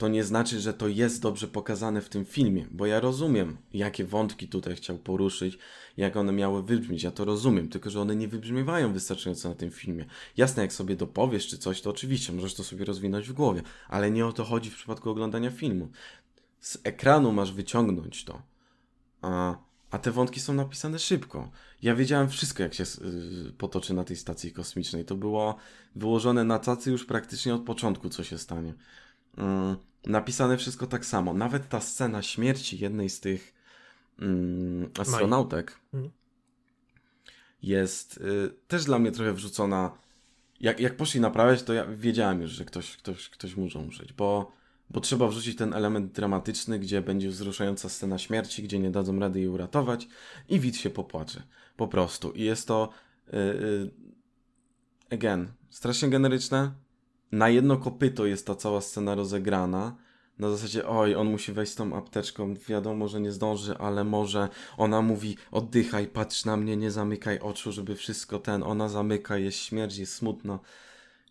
[0.00, 4.04] to nie znaczy, że to jest dobrze pokazane w tym filmie, bo ja rozumiem, jakie
[4.04, 5.58] wątki tutaj chciał poruszyć,
[5.96, 7.02] jak one miały wybrzmieć.
[7.02, 10.04] Ja to rozumiem, tylko że one nie wybrzmiewają wystarczająco na tym filmie.
[10.36, 14.10] Jasne, jak sobie dopowiesz czy coś, to oczywiście możesz to sobie rozwinąć w głowie, ale
[14.10, 15.88] nie o to chodzi w przypadku oglądania filmu.
[16.60, 18.42] Z ekranu masz wyciągnąć to.
[19.22, 19.56] A,
[19.90, 21.50] a te wątki są napisane szybko.
[21.82, 25.04] Ja wiedziałem wszystko, jak się y, potoczy na tej stacji kosmicznej.
[25.04, 25.56] To było
[25.96, 28.74] wyłożone na tacy już praktycznie od początku, co się stanie.
[29.36, 31.34] Mm, napisane wszystko tak samo.
[31.34, 33.54] Nawet ta scena śmierci jednej z tych
[34.18, 36.12] mm, astronautek Mhm.
[37.62, 39.98] jest y, też dla mnie trochę wrzucona.
[40.60, 44.52] Jak, jak poszli naprawiać, to ja wiedziałem już, że ktoś, ktoś, ktoś muszą umrzeć, bo,
[44.90, 49.38] bo trzeba wrzucić ten element dramatyczny, gdzie będzie wzruszająca scena śmierci, gdzie nie dadzą rady
[49.40, 50.08] jej uratować
[50.48, 51.42] i widz się popłacze.
[51.76, 52.32] Po prostu.
[52.32, 52.90] I jest to
[53.28, 53.90] y, y,
[55.10, 56.72] again, strasznie generyczne.
[57.32, 59.96] Na jedno kopyto jest ta cała scena rozegrana.
[60.38, 64.48] Na zasadzie, oj, on musi wejść z tą apteczką, wiadomo, że nie zdąży, ale może.
[64.76, 68.62] Ona mówi, oddychaj, patrz na mnie, nie zamykaj oczu, żeby wszystko ten.
[68.62, 70.60] Ona zamyka, jest śmierć, jest smutno.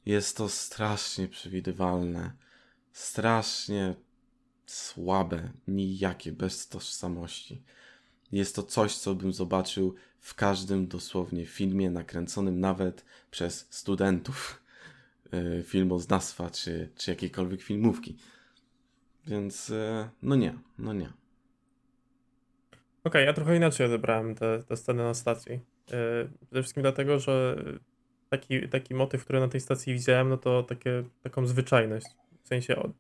[0.06, 2.32] Jest to strasznie przewidywalne.
[2.94, 3.96] Strasznie
[4.66, 7.64] słabe, nijakie, bez tożsamości.
[8.32, 14.59] Jest to coś, co bym zobaczył w każdym dosłownie filmie nakręconym nawet przez studentów
[15.64, 18.18] filmoznawstwa czy, czy jakiejkolwiek filmówki.
[19.28, 21.14] Więc y, no nie, no nie.
[23.04, 25.52] Okej, ja trochę inaczej odebrałem tę tę scenę na stacji.
[25.52, 27.64] Yy, Przede wszystkim dlatego, że
[28.30, 32.08] taki, taki motyw, który na tej stacji widziałem, no to takie, taką zwyczajność.
[32.44, 32.92] W sensie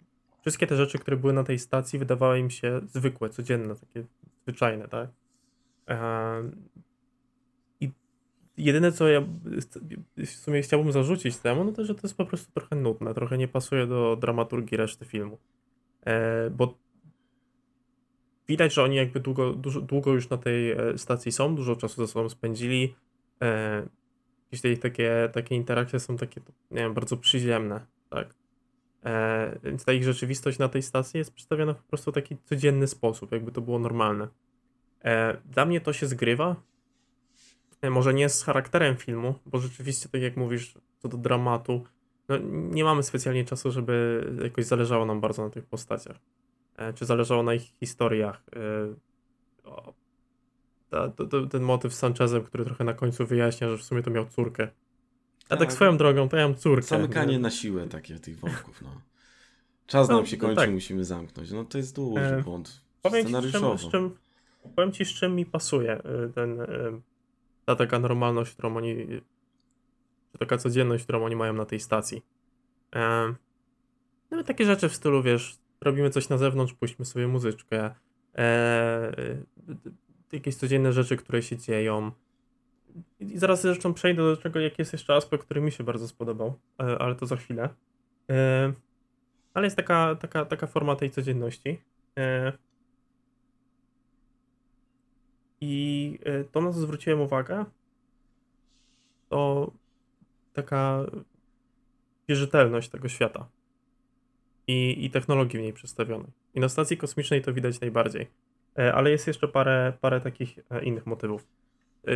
[0.42, 4.04] wszystkie te rzeczy, które były na tej stacji, wydawały im się zwykłe, codzienne, takie
[4.44, 5.10] zwyczajne, tak?
[8.60, 9.22] Jedyne, co ja
[10.17, 13.38] w sumie chciałbym zarzucić temu, no to, że to jest po prostu trochę nudne, trochę
[13.38, 15.38] nie pasuje do dramaturgii reszty filmu.
[16.06, 16.78] E, bo
[18.48, 22.06] widać, że oni jakby długo, dużo, długo już na tej e, stacji są, dużo czasu
[22.06, 22.95] ze sobą spędzili.
[23.41, 23.88] E,
[24.52, 26.41] jakieś te, takie, takie interakcje są takie,
[26.72, 28.34] nie wiem, bardzo przyziemne, tak.
[29.06, 32.88] E, więc ta ich rzeczywistość na tej stacji jest przedstawiona po prostu w taki codzienny
[32.88, 34.28] sposób, jakby to było normalne.
[35.04, 36.56] E, dla mnie to się zgrywa.
[37.82, 41.84] E, może nie z charakterem filmu, bo rzeczywiście, tak jak mówisz, co do dramatu,
[42.30, 46.18] no, nie mamy specjalnie czasu, żeby jakoś zależało nam bardzo na tych postaciach.
[46.78, 48.44] E, czy zależało na ich historiach.
[48.56, 49.10] E,
[51.50, 54.68] ten motyw z Sanchezem, który trochę na końcu wyjaśnia, że w sumie to miał córkę.
[55.46, 55.74] A tak, Tak.
[55.74, 56.88] swoją drogą, to ja mam córkę.
[56.88, 57.39] Zamykanie nie?
[57.39, 59.02] na siłę takie tych wątków, no.
[59.88, 60.72] Czas No, nam się no kończy, tak.
[60.72, 61.52] musimy zamknąć.
[61.52, 64.15] No to jest duży E, błąd Powiem ci, z czym, z czym,
[64.76, 66.02] powiem ci, z czym mi pasuje
[66.36, 66.60] ten,
[67.69, 68.95] ta taka normalność, którą oni,
[70.32, 72.25] czy taka codzienność, którą oni mają na tej stacji.
[72.95, 73.34] E,
[74.32, 77.95] No takie rzeczy w stylu, wiesz, robimy coś na zewnątrz, puśćmy sobie muzyczkę.
[78.38, 79.13] E,
[80.32, 82.12] jakieś codzienne rzeczy, które się dzieją.
[83.19, 86.60] I zaraz zresztą przejdę do czego, jaki jest jeszcze aspekt, który mi się bardzo spodobał,
[86.79, 87.69] e, ale to za chwilę.
[88.32, 88.73] E,
[89.53, 91.82] Ale jest taka, taka, taka forma tej codzienności.
[95.62, 97.65] I e, to, na co zwróciłem uwagę,
[99.30, 99.72] to
[100.54, 101.06] taka
[102.28, 103.50] wierzytelność tego świata
[104.67, 106.32] i, i technologii w niej przedstawionej.
[106.54, 108.28] I na stacji kosmicznej to widać najbardziej.
[108.78, 111.48] E, Ale jest jeszcze parę, parę takich e, innych motywów.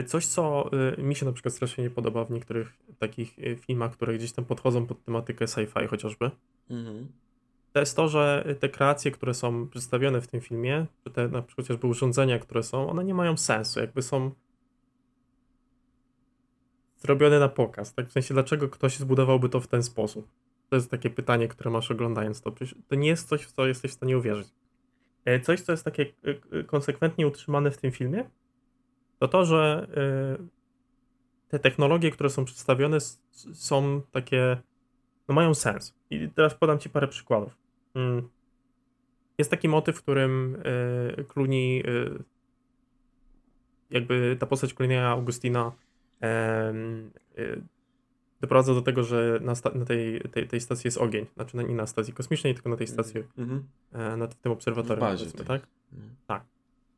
[0.07, 4.31] Coś, co mi się na przykład strasznie nie podoba w niektórych takich filmach, które gdzieś
[4.31, 6.31] tam podchodzą pod tematykę sci-fi chociażby,
[6.69, 7.07] Mhm.
[7.73, 11.41] To jest to, że te kreacje, które są przedstawione w tym filmie, czy te na
[11.41, 14.31] przykład chociażby urządzenia, które są, one nie mają sensu, jakby są
[16.97, 18.07] zrobione na pokaz, tak?
[18.07, 20.27] W sensie, dlaczego ktoś zbudowałby to w ten sposób?
[20.69, 22.51] To jest takie pytanie, które masz oglądając to.
[22.87, 24.47] To nie jest coś, w co jesteś w stanie uwierzyć.
[25.25, 26.05] E, coś, co jest takie
[26.51, 28.29] e, konsekwentnie utrzymane w tym filmie,
[29.19, 29.87] to to, że
[31.49, 32.97] te technologie, które są przedstawione,
[33.53, 34.57] są takie,
[35.27, 35.95] no mają sens.
[36.09, 37.62] I teraz podam Ci parę przykładów.
[37.95, 38.29] Mm.
[39.37, 40.63] Jest taki motyw, w którym
[41.27, 41.83] Clooney,
[43.89, 45.71] jakby ta postać Clooney'a Augustina
[48.43, 51.25] doprowadza do tego, że na, na tej, tej, tej, stacji jest ogień.
[51.35, 54.17] Znaczy nie na stacji kosmicznej, tylko na tej stacji, mm-hmm.
[54.17, 54.99] nad tym obserwatorium.
[54.99, 55.47] bazie, tak?
[55.47, 55.67] tak?
[55.93, 56.09] Mm.
[56.27, 56.43] Tak.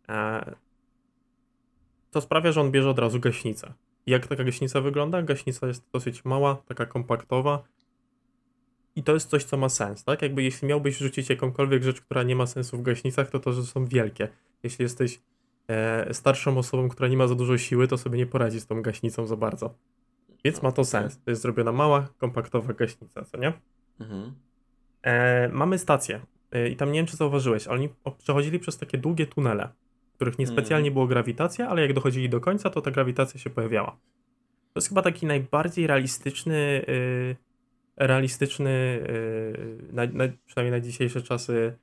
[0.10, 0.56] E,
[2.12, 3.74] to sprawia, że on bierze od razu gaśnicę.
[4.06, 5.22] Jak taka gaśnica wygląda?
[5.22, 7.64] Gaśnica jest dosyć mała, taka kompaktowa.
[8.96, 10.22] I to jest coś, co ma sens, tak?
[10.22, 13.64] Jakby jeśli miałbyś rzucić jakąkolwiek rzecz, która nie ma sensu w gaśnicach, to to, że
[13.64, 14.28] są wielkie.
[14.64, 15.22] Jeśli jesteś
[15.68, 18.82] e, starszą osobą, która nie ma za dużo siły, to sobie nie poradzi z tą
[18.82, 19.76] gaśnicą za bardzo.
[20.44, 21.20] Więc ma to sens.
[21.24, 23.54] To jest zrobiona mała, kompaktowa gaśnica, co nie?
[24.00, 24.34] Mhm.
[25.02, 26.22] E, mamy stację.
[26.52, 29.70] E, I tam nie wiem, czy zauważyłeś, ale oni przechodzili przez takie długie tunele,
[30.12, 30.94] w których niespecjalnie mhm.
[30.94, 33.92] było grawitacja, ale jak dochodzili do końca, to ta grawitacja się pojawiała.
[34.74, 37.36] To jest chyba taki najbardziej realistyczny, yy,
[37.98, 41.78] realistyczny, yy, na, na, przynajmniej na dzisiejsze czasy,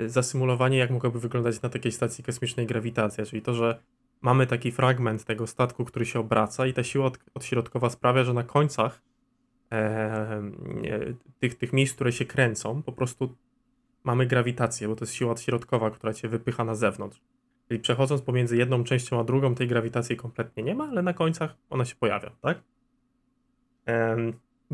[0.00, 3.78] yy, zasymulowanie, jak mogłaby wyglądać na takiej stacji kosmicznej grawitacja, czyli to, że
[4.22, 8.34] mamy taki fragment tego statku, który się obraca i ta siła od, odśrodkowa sprawia, że
[8.34, 9.02] na końcach
[9.72, 10.42] e,
[11.38, 13.36] tych, tych miejsc, które się kręcą, po prostu
[14.04, 17.20] mamy grawitację, bo to jest siła odśrodkowa, która cię wypycha na zewnątrz.
[17.68, 21.56] Czyli przechodząc pomiędzy jedną częścią a drugą, tej grawitacji kompletnie nie ma, ale na końcach
[21.70, 22.62] ona się pojawia, tak?
[23.88, 24.16] E,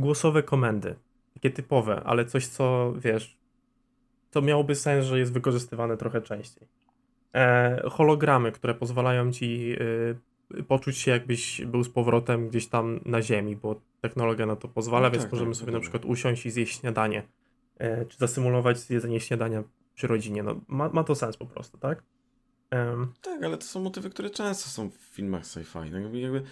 [0.01, 0.95] głosowe komendy.
[1.35, 3.39] Takie typowe, ale coś, co wiesz,
[4.31, 6.69] to miałoby sens, że jest wykorzystywane trochę częściej
[7.35, 9.77] e, hologramy, które pozwalają ci
[10.59, 14.69] e, poczuć się jakbyś był z powrotem gdzieś tam na ziemi, bo technologia na to
[14.69, 17.23] pozwala, no więc tak, możemy tak, sobie na przykład usiąść i zjeść śniadanie,
[17.79, 19.63] e, czy zasymulować zjedzenie śniadania
[19.95, 20.43] przy rodzinie.
[20.43, 22.03] No, ma, ma to sens po prostu, tak?
[22.73, 23.13] Um.
[23.23, 25.91] Tak, ale to są motywy, które często są w filmach sci-fi.
[25.91, 26.43] No jakby, jakby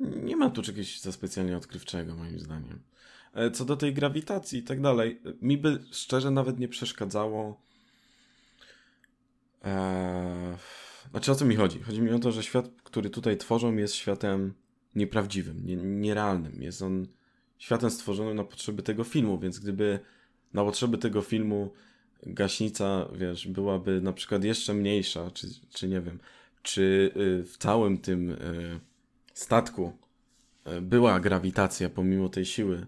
[0.00, 2.78] nie ma tu czegoś za specjalnie odkrywczego, moim zdaniem.
[3.34, 7.66] E, co do tej grawitacji i tak dalej, mi by szczerze nawet nie przeszkadzało
[9.66, 10.56] Eee,
[11.10, 11.80] znaczy o co mi chodzi?
[11.82, 14.54] Chodzi mi o to, że świat, który tutaj tworzą jest światem
[14.94, 16.62] nieprawdziwym, nie, nierealnym.
[16.62, 17.06] Jest on
[17.58, 19.98] światem stworzonym na potrzeby tego filmu, więc gdyby
[20.54, 21.72] na potrzeby tego filmu
[22.22, 26.18] gaśnica, wiesz, byłaby na przykład jeszcze mniejsza, czy, czy nie wiem,
[26.62, 28.80] czy y, w całym tym y,
[29.38, 29.92] statku
[30.66, 32.86] y, była grawitacja pomimo tej siły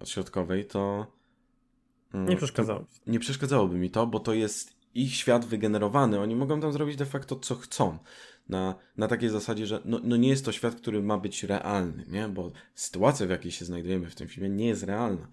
[0.00, 1.06] odśrodkowej, to
[2.14, 2.86] nie przeszkadzałoby.
[3.06, 7.06] Nie przeszkadzałoby mi to, bo to jest ich świat wygenerowany, oni mogą tam zrobić de
[7.06, 7.98] facto co chcą.
[8.48, 12.04] Na, na takiej zasadzie, że no, no nie jest to świat, który ma być realny,
[12.08, 12.28] nie?
[12.28, 15.28] Bo sytuacja, w jakiej się znajdujemy w tym filmie, nie jest realna.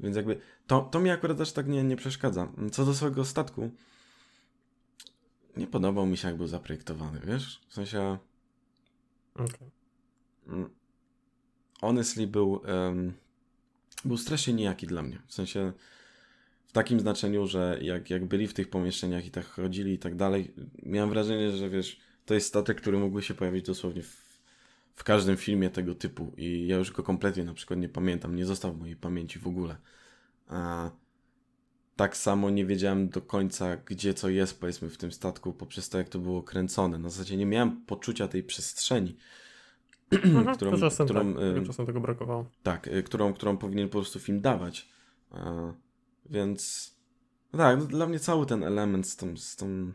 [0.00, 2.52] Więc jakby to, to mi akurat też tak nie, nie przeszkadza.
[2.72, 3.70] Co do swojego statku,
[5.56, 7.60] nie podobał mi się, jak był zaprojektowany, wiesz?
[7.68, 8.18] W sensie.
[9.34, 9.70] Okay.
[11.80, 13.12] Honestly, był, um,
[14.04, 15.18] był strasznie nijaki dla mnie.
[15.26, 15.72] W sensie
[16.66, 20.16] w takim znaczeniu, że jak, jak byli w tych pomieszczeniach i tak chodzili i tak
[20.16, 24.40] dalej, miałem wrażenie, że wiesz, to jest statek, który mógłby się pojawić dosłownie w,
[24.94, 28.46] w każdym filmie tego typu i ja już go kompletnie na przykład nie pamiętam, nie
[28.46, 29.76] został w mojej pamięci w ogóle.
[30.48, 30.90] A
[31.96, 35.98] tak samo nie wiedziałem do końca, gdzie co jest, powiedzmy, w tym statku, poprzez to,
[35.98, 36.98] jak to było kręcone.
[36.98, 39.16] Na zasadzie nie miałem poczucia tej przestrzeni,
[40.12, 42.46] mhm, którą, czasem którą, tak, czasem tego brakowało.
[42.62, 44.88] Tak, y, którą, którą powinien po prostu film dawać.
[46.30, 46.92] Więc
[47.52, 49.92] no tak, no dla mnie cały ten element z tą, z tą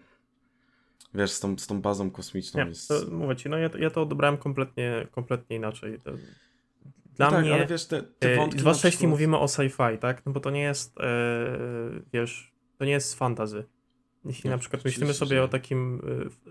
[1.13, 2.88] wiesz, z tą, z tą bazą kosmiczną nie, jest...
[2.88, 5.99] To, mówię ci, no ja, ja to odebrałem kompletnie, kompletnie inaczej.
[7.17, 9.97] Dla no tak, mnie, ale wiesz, te, te e, wątki zwłaszcza jeśli mówimy o sci-fi,
[9.97, 11.03] tak, no bo to nie jest, e,
[12.13, 13.63] wiesz, to nie jest fantazy.
[14.25, 16.01] Jeśli no, na przykład myślimy sobie o takim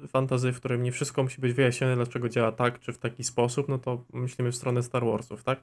[0.05, 3.25] e, fantazy, w którym nie wszystko musi być wyjaśnione, dlaczego działa tak, czy w taki
[3.25, 5.61] sposób, no to myślimy w stronę Star Warsów, tak?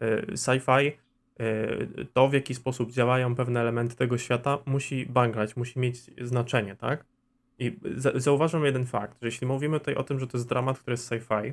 [0.00, 0.92] E, sci-fi
[1.40, 6.76] E, to, w jaki sposób działają pewne elementy tego świata, musi bangrać, musi mieć znaczenie,
[6.76, 7.04] tak?
[7.58, 7.78] I
[8.14, 11.10] zauważam jeden fakt, że jeśli mówimy tutaj o tym, że to jest dramat, który jest
[11.10, 11.52] sci-fi,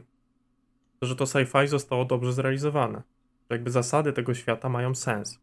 [1.02, 3.02] że to sci-fi zostało dobrze zrealizowane.
[3.50, 5.40] Że jakby zasady tego świata mają sens.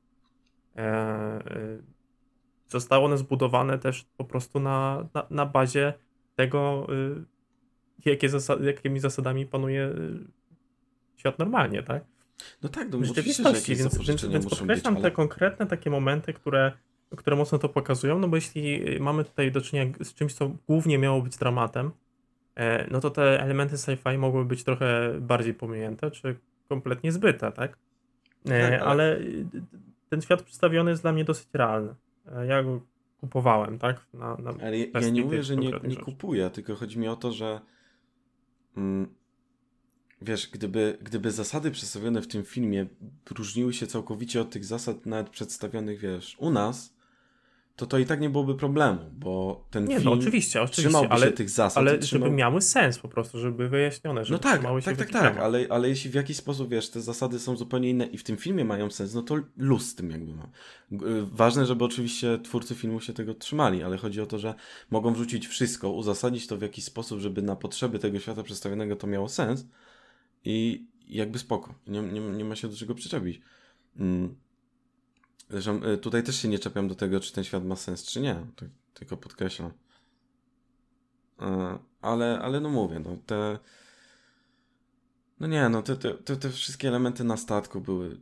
[0.76, 1.42] Eee,
[2.68, 5.94] zostało one zbudowane też po prostu na, na, na bazie
[6.36, 7.24] tego, y,
[8.04, 10.18] jakie zasad, jakimi zasadami panuje y,
[11.16, 12.04] świat normalnie, tak?
[12.62, 15.10] No tak, no rzeczywistości, więc, więc, więc podkreślam być, ale...
[15.10, 16.72] te konkretne takie momenty, które,
[17.16, 20.98] które mocno to pokazują, no bo jeśli mamy tutaj do czynienia z czymś, co głównie
[20.98, 21.90] miało być dramatem, e,
[22.90, 26.36] no to te elementy sci-fi mogły być trochę bardziej pominięte, czy
[26.68, 27.78] kompletnie zbyte, tak?
[28.44, 29.46] E, Tak, ale- ale y,
[30.08, 31.94] ten świat przedstawiony jest dla mnie dosyć realny.
[32.32, 32.80] E, Ja go
[33.20, 34.06] kupowałem, tak?
[34.14, 37.32] Na, na Ale ja, nie mówię, że nie, nie kupuję, tylko chodzi mi o to,
[37.32, 37.60] że
[38.76, 39.14] mm,
[40.22, 42.86] wiesz, gdyby, gdyby zasady przedstawione w tym filmie
[43.38, 46.95] różniły się całkowicie od tych zasad nawet przedstawionych, wiesz, u nas,
[47.76, 51.08] to to i tak nie byłoby problemu, bo ten Nie, film no oczywiście, oczywiście, trzymałby
[51.08, 51.78] ale, się tych zasad.
[51.78, 52.26] ale trzymał...
[52.28, 54.98] żeby miały sens po prostu, żeby były wyjaśnione, żeby No tak, trzymały się tak, w
[54.98, 55.42] tak, tak, ramach.
[55.42, 58.36] ale, ale jeśli w jakiś sposób, wiesz, te zasady są zupełnie inne i w tym
[58.36, 60.48] filmie mają sens, no to luz z tym jakby ma.
[60.92, 64.54] G- y, Ważne, żeby oczywiście twórcy filmu się tego trzymali, ale chodzi o to, że
[64.90, 69.06] mogą wrzucić wszystko, uzasadnić to w jakiś sposób, żeby na potrzeby tego świata przedstawionego to
[69.06, 69.66] miało sens
[70.44, 71.74] i jakby spoko.
[71.86, 73.40] Nie, nie, nie ma się do czego przyczepić.
[73.98, 74.34] Mm.
[75.50, 78.20] Zresztą y, tutaj też się nie czepiam do tego, czy ten świat ma sens, czy
[78.20, 78.46] nie.
[78.56, 79.72] Tak, tylko podkreślam.
[81.40, 83.58] E, Ale, ale no mówię, no te...
[85.40, 88.20] No nie, no te, te, te, wszystkie elementy na statku były...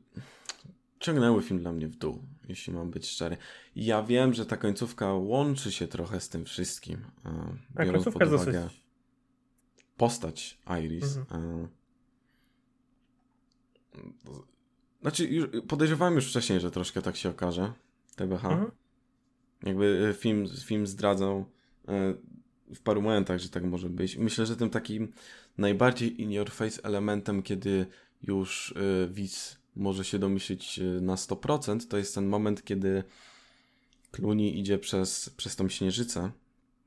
[1.01, 3.37] Ciągnęły film dla mnie w dół, jeśli mam być szczery.
[3.77, 7.05] Ja wiem, że ta końcówka łączy się trochę z tym wszystkim.
[7.75, 8.85] Tak, Biorąc pod uwagę dosyć...
[9.97, 11.16] postać Iris.
[11.16, 11.68] e,
[15.05, 17.73] Znaczy, już, podejrzewałem już wcześniej, że troszkę tak się okaże.
[18.17, 18.45] TBH.
[18.45, 18.71] Mhm.
[19.63, 21.45] Jakby e, film, film zdradzał
[21.89, 22.15] e,
[22.75, 24.17] w paru momentach, że tak może być.
[24.17, 25.13] Myślę, że tym takim
[25.59, 27.87] najbardziej in your face elementem, kiedy
[28.23, 33.05] już e, widz może się domyślić na 100%, to jest ten moment, kiedy
[34.11, 36.31] Clooney idzie przez, przez tą śnieżycę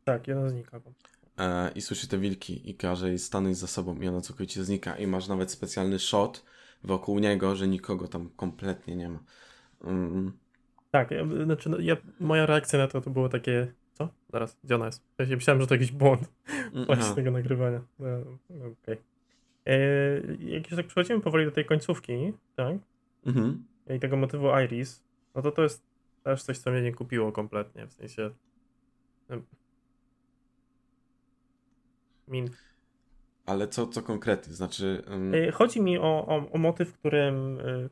[0.04, 0.82] Tak, jeden znika.
[1.76, 5.08] i słyszy te wilki i każe jej stanąć za sobą i ona całkowicie znika i
[5.08, 6.44] masz nawet specjalny shot
[6.84, 9.20] wokół niego, że nikogo tam kompletnie nie ma.
[9.84, 10.32] Mm,
[10.92, 14.10] Tak, ja, znaczy no, ja, moja reakcja na to to było takie, co?
[14.30, 15.04] Zaraz, gdzie ona jest?
[15.14, 16.32] W sensie myślałem, że to jakiś błąd
[16.86, 17.16] właśnie aha.
[17.16, 17.82] tego nagrywania.
[18.00, 18.08] No,
[18.84, 18.98] Okej.
[19.66, 19.78] E,
[20.40, 22.78] Jak już tak przechodzimy powoli do tej końcówki, tak?
[23.26, 23.64] Mhm.
[23.96, 25.04] I tego motywu Iris,
[25.36, 25.84] no to to jest
[26.24, 28.32] też coś, co mnie nie kupiło kompletnie, w sensie...
[29.30, 29.44] em,
[32.28, 32.50] Min.
[33.48, 34.54] Ale co, co konkretnie?
[34.54, 35.04] Znaczy.
[35.48, 37.60] E, Chodzi mi o, o, o motyw, w którym.
[37.60, 37.90] y,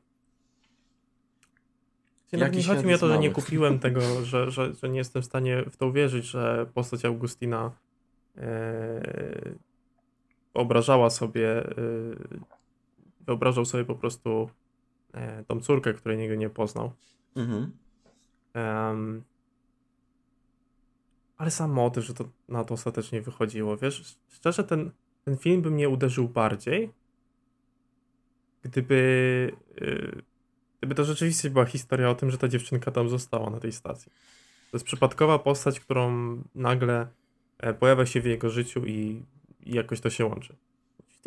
[2.33, 5.25] Nie, chodzi mi o to, że nie kupiłem tego, że, że, że nie jestem w
[5.25, 7.71] stanie w to uwierzyć, że postać Augustina
[8.37, 9.01] e,
[10.55, 11.73] wyobrażała sobie, e,
[13.27, 14.49] wyobrażał sobie po prostu
[15.13, 16.91] e, tą córkę, której nigdy nie poznał.
[17.35, 17.71] mhm.
[21.37, 24.91] Ale sam motyw, że to na to ostatecznie wychodziło, wiesz, szczerze ten,
[25.25, 26.89] ten film by mnie uderzył bardziej,
[28.63, 29.51] gdyby,
[29.81, 30.21] y,
[30.79, 34.11] gdyby to rzeczywiście była historia o tym, że ta dziewczynka tam została na tej stacji.
[34.71, 37.07] To jest przypadkowa postać, którą nagle
[37.59, 39.23] e, pojawia się w jego życiu i,
[39.65, 40.55] i jakoś to się łączy.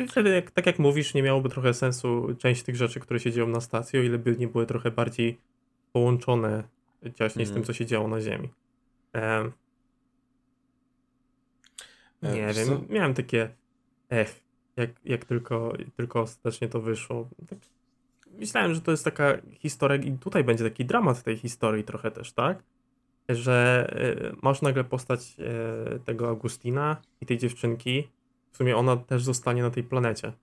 [0.09, 3.47] Wtedy, jak, tak jak mówisz, nie miałoby trochę sensu część tych rzeczy, które się dzieją
[3.47, 5.37] na stacji, o ile by nie były trochę bardziej
[5.93, 6.63] połączone
[7.15, 7.53] ciaśniej z Mhm.
[7.53, 8.49] tym, co się działo na Ziemi.
[9.13, 9.51] Em,
[12.21, 12.93] E, nie wiesz wiem, co?
[12.93, 13.49] miałem takie
[14.09, 14.43] ech,
[14.77, 17.29] jak, jak tylko, tylko ostatecznie to wyszło.
[17.47, 17.59] Tak,
[18.39, 22.33] myślałem, że to jest taka historia i tutaj będzie taki dramat tej historii trochę też,
[22.33, 22.63] tak?
[23.29, 23.87] Że
[24.31, 28.07] e, masz nagle postać e, tego Augustina i tej dziewczynki.
[28.51, 30.33] W sumie ona też zostanie na tej planecie.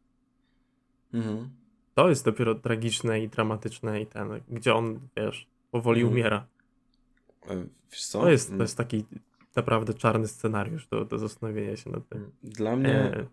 [1.14, 1.50] Mhm.
[1.94, 6.12] To jest dopiero tragiczne i dramatyczne i ten, gdzie on, wiesz, powoli Mhm.
[6.14, 6.46] umiera.
[7.48, 8.20] E, Wiesz co?
[8.20, 9.04] To jest, to Mm, jest taki
[9.56, 12.30] naprawdę czarny scenariusz do, do zastanowienia się nad tym.
[12.42, 12.94] Dla mnie.
[12.94, 13.26] E,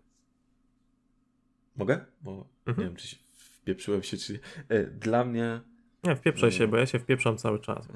[1.76, 2.04] Mogę?
[2.22, 2.78] Bo Mhm.
[2.78, 3.16] nie wiem, czy się
[3.62, 4.40] wpieprzyłem się, czy.
[4.68, 5.60] E, Dla mnie.
[6.04, 6.68] nie, wpieprzaj się, Nie.
[6.68, 7.86] bo ja się wpieprzam cały czas.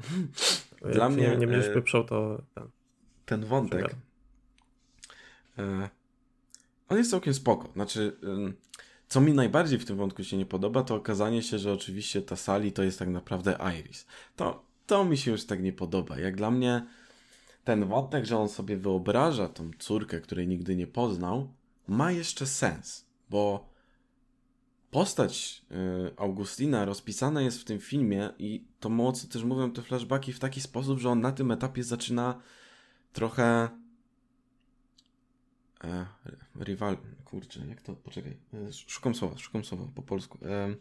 [0.81, 2.68] Dla Jak się mnie, nie, nie będziesz e, wpieprzał, to ten.
[3.26, 3.95] ten wątek.
[5.59, 5.89] E,
[6.89, 7.72] on jest całkiem spoko.
[7.72, 8.16] Znaczy,
[9.09, 12.37] co mi najbardziej w tym wątku się nie podoba, to okazanie się, że oczywiście ta
[12.37, 14.07] Sali to jest tak naprawdę Iris.
[14.37, 16.18] To, to mi się już tak nie podoba.
[16.18, 16.87] Jak dla mnie
[17.64, 21.49] ten wątek, że on sobie wyobraża tą córkę, której nigdy nie poznał,
[21.89, 23.67] ma jeszcze sens, bo
[24.91, 30.32] postać y, Augustina rozpisana jest w tym filmie i to mocno też mówią te flashbacki
[30.32, 32.41] w taki sposób, że on na tym etapie zaczyna
[33.12, 33.68] trochę
[35.84, 36.07] e,
[36.55, 36.97] rywal...
[37.24, 37.93] Kurczę, jak to...
[37.95, 38.36] Poczekaj.
[38.55, 40.39] E, szukam słowa, szukam słowa po polsku.
[40.45, 40.74] E,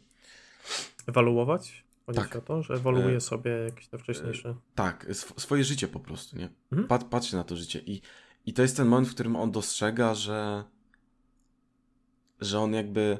[1.07, 1.83] Ewaluować?
[2.05, 2.35] Chodzi Tak.
[2.35, 4.55] o to, że ewoluuje E, sobie jakieś te wcześniejsze.
[4.75, 6.49] tak, sw- swoje życie po prostu, nie?
[6.71, 6.87] Mhm.
[6.87, 8.01] Pat, patrzy na to życie i,
[8.45, 10.63] i to jest ten moment, w którym on dostrzega, że
[12.41, 13.19] że on jakby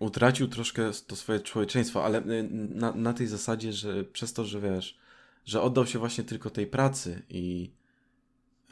[0.00, 4.60] utracił troszkę to swoje człowieczeństwo, ale y, na, na tej zasadzie, że przez to, że
[4.60, 4.98] wiesz,
[5.44, 7.70] że oddał się właśnie tylko tej pracy i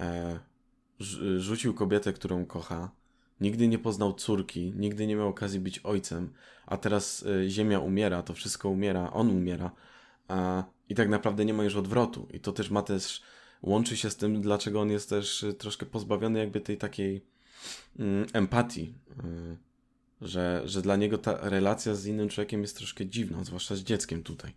[0.01, 0.39] e,
[1.01, 2.91] rz- rzucił kobietę, którą kocha
[3.41, 6.33] nigdy nie poznał córki, nigdy nie miał okazji być ojcem,
[6.67, 9.71] a teraz y, ziemia umiera, to wszystko umiera, on umiera
[10.29, 12.29] a, i tak naprawdę nie ma już odwrotu.
[12.33, 13.23] I to też ma też,
[13.63, 17.25] łączy się z tym, dlaczego on jest też y, troszkę pozbawiony jakby tej takiej
[17.99, 19.68] mm, empatii, y,
[20.21, 24.23] że, że dla niego ta relacja z innym człowiekiem jest troszkę dziwna, zwłaszcza z dzieckiem
[24.23, 24.53] tutaj.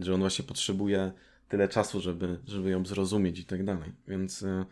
[0.00, 1.12] Że on właśnie potrzebuje
[1.48, 3.92] tyle czasu, żeby, żeby ją zrozumieć i tak dalej.
[4.08, 4.64] Więc y,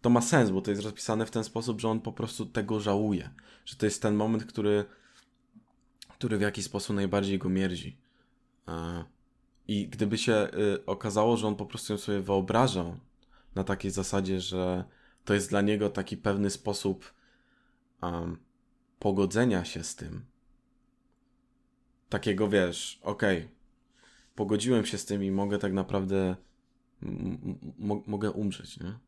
[0.00, 2.80] to ma sens, bo to jest rozpisane w ten sposób, że on po prostu tego
[2.80, 3.30] żałuje.
[3.64, 4.84] Że to jest ten moment, który,
[6.08, 7.98] który w jakiś sposób najbardziej go mierdzi.
[8.68, 9.04] E,
[9.68, 12.96] I gdyby się y, okazało, że on po prostu ją sobie wyobrażał
[13.54, 14.84] na takiej zasadzie, że
[15.24, 17.14] to jest dla niego taki pewny sposób
[18.02, 18.38] um,
[18.98, 20.24] pogodzenia się z tym.
[22.08, 23.48] Takiego wiesz, okej, okay,
[24.34, 26.36] pogodziłem się z tym i mogę tak naprawdę
[28.06, 28.98] mogę umrzeć, nie?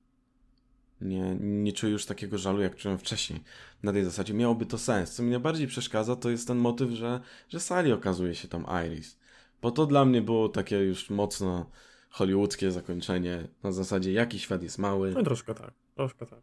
[1.01, 3.41] Nie, nie czuję już takiego żalu, jak czułem wcześniej.
[3.83, 5.15] Na tej zasadzie miałoby to sens.
[5.15, 9.19] Co mi najbardziej przeszkadza, to jest ten motyw, że, że Sally okazuje się tam Iris.
[9.63, 11.71] Bo to dla mnie było takie już mocno
[12.11, 13.49] hollywoodzkie zakończenie.
[13.63, 15.13] Na zasadzie, jaki świat jest mały.
[15.13, 16.41] No troszkę tak, troszkę tak.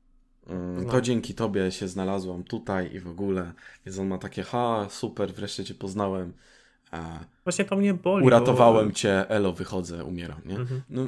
[0.48, 3.54] Mm, to dzięki tobie się znalazłam tutaj i w ogóle.
[3.86, 6.34] Więc on ma takie, ha, super, wreszcie cię poznałem.
[6.91, 8.26] A Właśnie to mnie boli.
[8.26, 8.93] Uratowałem bo...
[8.93, 10.56] cię, elo, wychodzę, umieram, nie?
[10.56, 10.82] Mhm.
[10.89, 11.08] No,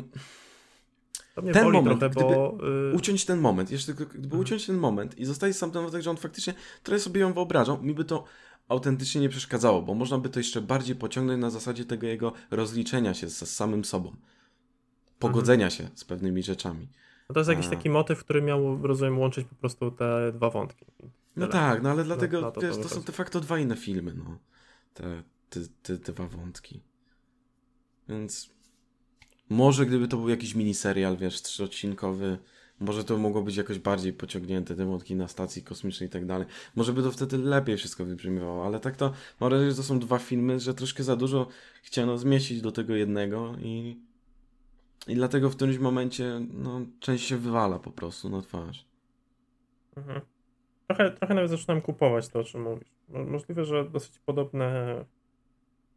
[1.53, 2.51] ten moment, trochę, bo...
[2.57, 4.41] gdyby uciąć ten moment, jeszcze tylko, gdyby mhm.
[4.41, 7.83] uciąć ten moment i zostać sam ten wątek, że on faktycznie trochę sobie ją wyobrażał,
[7.83, 8.23] mi by to
[8.67, 13.13] autentycznie nie przeszkadzało, bo można by to jeszcze bardziej pociągnąć na zasadzie tego jego rozliczenia
[13.13, 14.15] się z, z samym sobą.
[15.19, 15.71] Pogodzenia mhm.
[15.71, 16.87] się z pewnymi rzeczami.
[17.29, 17.69] No to jest jakiś A...
[17.69, 20.85] taki motyw, który miał, rozumiem, łączyć po prostu te dwa wątki.
[21.35, 23.75] No tak, no ale dlatego, no, to, wiesz, to, to są de facto dwa inne
[23.75, 24.37] filmy, no.
[24.93, 26.81] Te, te, te, te dwa wątki.
[28.09, 28.49] Więc
[29.49, 32.37] może gdyby to był jakiś miniserial, wiesz, trzyodcinkowy,
[32.79, 36.47] może to mogło być jakoś bardziej pociągnięte, te wątki na stacji kosmicznej i tak dalej.
[36.75, 39.99] Może by to wtedy lepiej wszystko wybrzmiewało, ale tak to mam wrażenie, że to są
[39.99, 41.47] dwa filmy, że troszkę za dużo
[41.83, 43.97] chciano zmieścić do tego jednego i,
[45.07, 48.85] i dlatego w którymś momencie no, część się wywala po prostu na twarz.
[49.97, 50.21] Mhm.
[50.87, 52.87] Trochę, trochę nawet zaczynam kupować to, o czym mówisz.
[53.09, 55.05] Możliwe, że dosyć podobne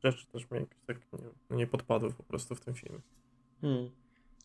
[0.04, 0.96] rzeczy też jakieś tak
[1.50, 3.00] nie, nie podpadły po prostu w tym filmie.
[3.61, 3.90] Hmm.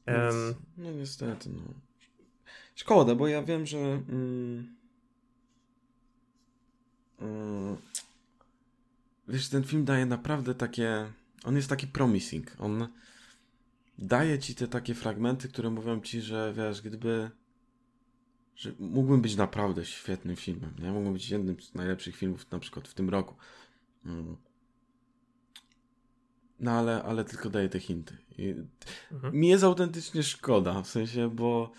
[0.08, 1.62] Um, no niestety, no.
[2.76, 3.78] Szkoda, bo ja wiem, że.
[3.78, 4.76] Mm,
[7.20, 7.78] mm,
[9.28, 11.12] wiesz, ten film daje naprawdę takie.
[11.44, 12.56] On jest taki promising.
[12.60, 12.88] On
[13.98, 17.32] daje ci te takie fragmenty, które mówią ci, że wiesz, gdyby.
[18.56, 20.74] że mógłbym być naprawdę świetnym filmem.
[20.80, 20.92] Nie?
[20.92, 23.36] Mógłbym być jednym z najlepszych filmów na przykład w tym roku.
[24.06, 24.38] Mm.
[26.60, 28.18] No ale, ale tylko daje te hinty.
[28.38, 28.56] I
[29.12, 29.36] mhm.
[29.36, 31.72] Mi jest autentycznie szkoda, w sensie, bo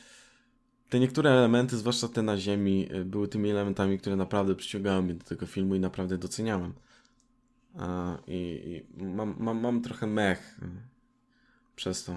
[0.89, 5.15] te niektóre elementy, zwłaszcza te na ziemi, y, były tymi elementami, które naprawdę przyciągały mnie
[5.15, 6.75] do tego filmu i naprawdę doceniałem.
[8.27, 10.61] I i mam, mam, mam trochę mech
[11.77, 12.13] przez to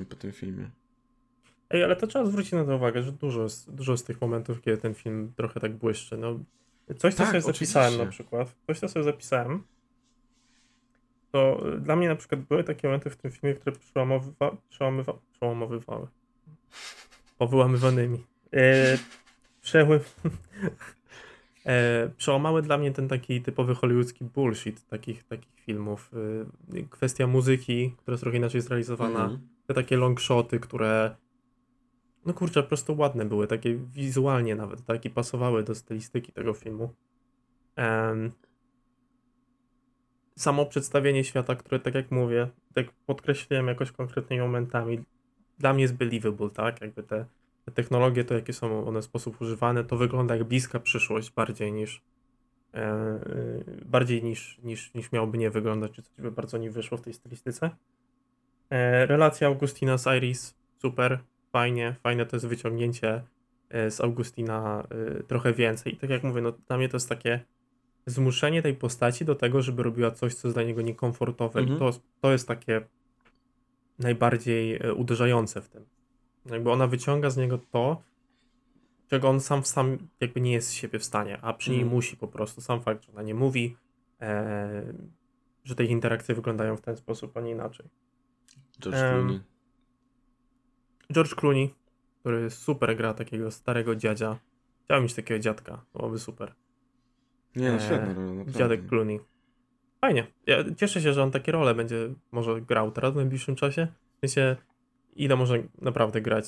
[0.00, 0.70] y, po tym filmie.
[1.70, 4.62] Ej, ale to trzeba zwrócić na to uwagę, że dużo jest, dużo z tych momentów,
[4.62, 6.16] kiedy ten film trochę tak błyszczy.
[6.16, 6.38] No,
[6.98, 7.66] coś, co tak, sobie oczywiście.
[7.66, 8.56] zapisałem na przykład.
[8.66, 9.62] Coś, co sobie zapisałem
[11.36, 16.06] to dla mnie na przykład były takie momenty w tym filmie, które przełamowywa, przełamywa, przełamowywały.
[17.38, 18.24] Powyłamywanymi.
[18.52, 18.98] E,
[19.62, 20.00] przeły...
[21.66, 26.10] e, przełamały dla mnie ten taki typowy hollywoodzki bullshit takich, takich filmów.
[26.76, 29.24] E, kwestia muzyki, która jest trochę inaczej zrealizowana.
[29.24, 29.38] Mm.
[29.66, 31.16] Te takie long shoty, które
[32.26, 36.54] no kurczę, po prostu ładne były, takie wizualnie nawet, tak, i pasowały do stylistyki tego
[36.54, 36.94] filmu.
[37.76, 38.32] Um,
[40.36, 45.04] samo przedstawienie świata, które tak jak mówię, tak podkreśliłem jakoś konkretnymi momentami,
[45.58, 46.80] dla mnie jest believable, tak?
[46.80, 47.26] Jakby te
[47.74, 52.02] technologie, to jakie są one w sposób używane, to wygląda jak bliska przyszłość bardziej niż
[52.74, 53.20] e, e,
[53.84, 57.14] bardziej niż, niż, niż miałoby nie wyglądać, czy coś by bardzo nie wyszło w tej
[57.14, 57.70] stylistyce.
[58.70, 61.18] E, relacja Augustina z Iris, super,
[61.52, 63.22] fajnie, fajne to jest wyciągnięcie
[63.70, 64.86] z Augustina
[65.28, 65.94] trochę więcej.
[65.94, 67.40] I tak jak mówię, no dla mnie to jest takie
[68.06, 71.60] zmuszenie tej postaci do tego, żeby robiła coś, co jest dla niego niekomfortowe.
[71.60, 71.76] Mhm.
[71.76, 71.90] I to,
[72.20, 72.80] to jest takie
[73.98, 75.84] najbardziej uderzające w tym.
[76.50, 78.02] Jakby ona wyciąga z niego to,
[79.08, 81.96] czego on sam, sam jakby nie jest z siebie w stanie, a przy niej mhm.
[81.96, 82.60] musi po prostu.
[82.60, 83.76] Sam fakt, że ona nie mówi,
[84.20, 84.94] e,
[85.64, 87.86] że te interakcje wyglądają w ten sposób, a nie inaczej.
[88.80, 89.40] George e, Clooney.
[91.12, 91.74] George Clooney,
[92.20, 94.38] który super gra takiego starego dziadzia.
[94.84, 96.54] Chciałem mieć takiego dziadka, byłoby super.
[97.56, 99.20] Nie, no świetna rola, Dziadek Clooney.
[100.00, 100.26] Fajnie.
[100.46, 103.88] Ja cieszę się, że on takie role będzie może grał teraz w najbliższym czasie.
[104.16, 104.56] W sensie,
[105.16, 106.44] ile może naprawdę grać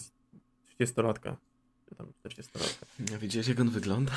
[0.80, 1.36] 30-latka.
[1.88, 2.80] czy tam 40 lat.
[3.14, 4.12] A Widziałeś jak on wygląda?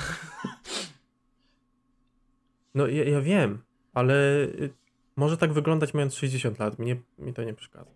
[2.76, 3.62] No ja, ja wiem,
[3.94, 4.74] ale y,
[5.16, 7.92] może tak wyglądać mając 60 lat, mi, nie, mi to nie przeszkadza.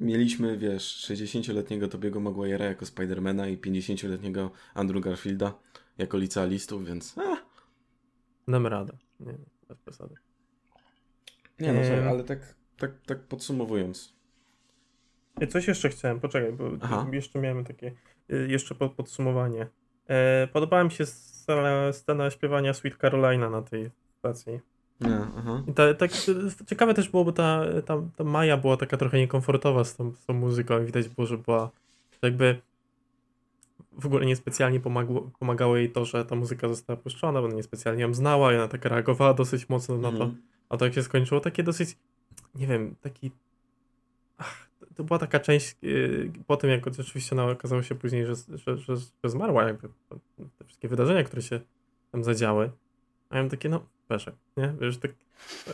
[0.00, 5.54] Mieliśmy, wiesz, 60-letniego Tobiego Maguire'a jako Spidermana i 50-letniego Andrew Garfielda
[5.98, 7.18] jako licealistów, więc...
[7.18, 7.36] A,
[8.48, 8.96] Damy radę.
[9.20, 9.34] Nie,
[9.68, 10.14] bez przesady.
[11.60, 14.14] nie no, ale tak, tak, tak podsumowując.
[15.40, 17.06] E, Coś jeszcze chciałem, poczekaj, bo Aha.
[17.12, 17.92] jeszcze miałem takie,
[18.32, 19.66] y, jeszcze pod, podsumowanie.
[20.08, 24.60] E, podobała mi się scena, scena śpiewania Sweet Carolina na tej stacji.
[25.04, 25.62] Aha.
[25.68, 26.10] I ta, tak
[26.60, 30.12] y, ciekawe też było, bo ta, ta, ta Maja była taka trochę niekomfortowa z tą,
[30.12, 31.70] z tą muzyką widać było, że była
[32.22, 32.60] jakby
[33.92, 38.02] w ogóle niespecjalnie pomagło, pomagało jej to, że ta muzyka została puszczona, bo ona niespecjalnie
[38.02, 40.24] ją znała i ona tak reagowała dosyć mocno na to.
[40.24, 40.42] Mhm.
[40.68, 41.96] A to jak się skończyło, takie dosyć,
[42.54, 43.30] nie wiem, taki.
[44.38, 48.34] Ach, to- była taka część yy, po tym, jak oczywiście no, okazało się później, że,
[48.34, 49.88] że, że, że zmarła, jakby
[50.58, 51.60] te wszystkie wydarzenia, które się
[52.12, 52.70] tam zadziały.
[53.30, 54.74] A ja mam takie, no, peszek, nie?
[54.80, 55.10] Wiesz, tak,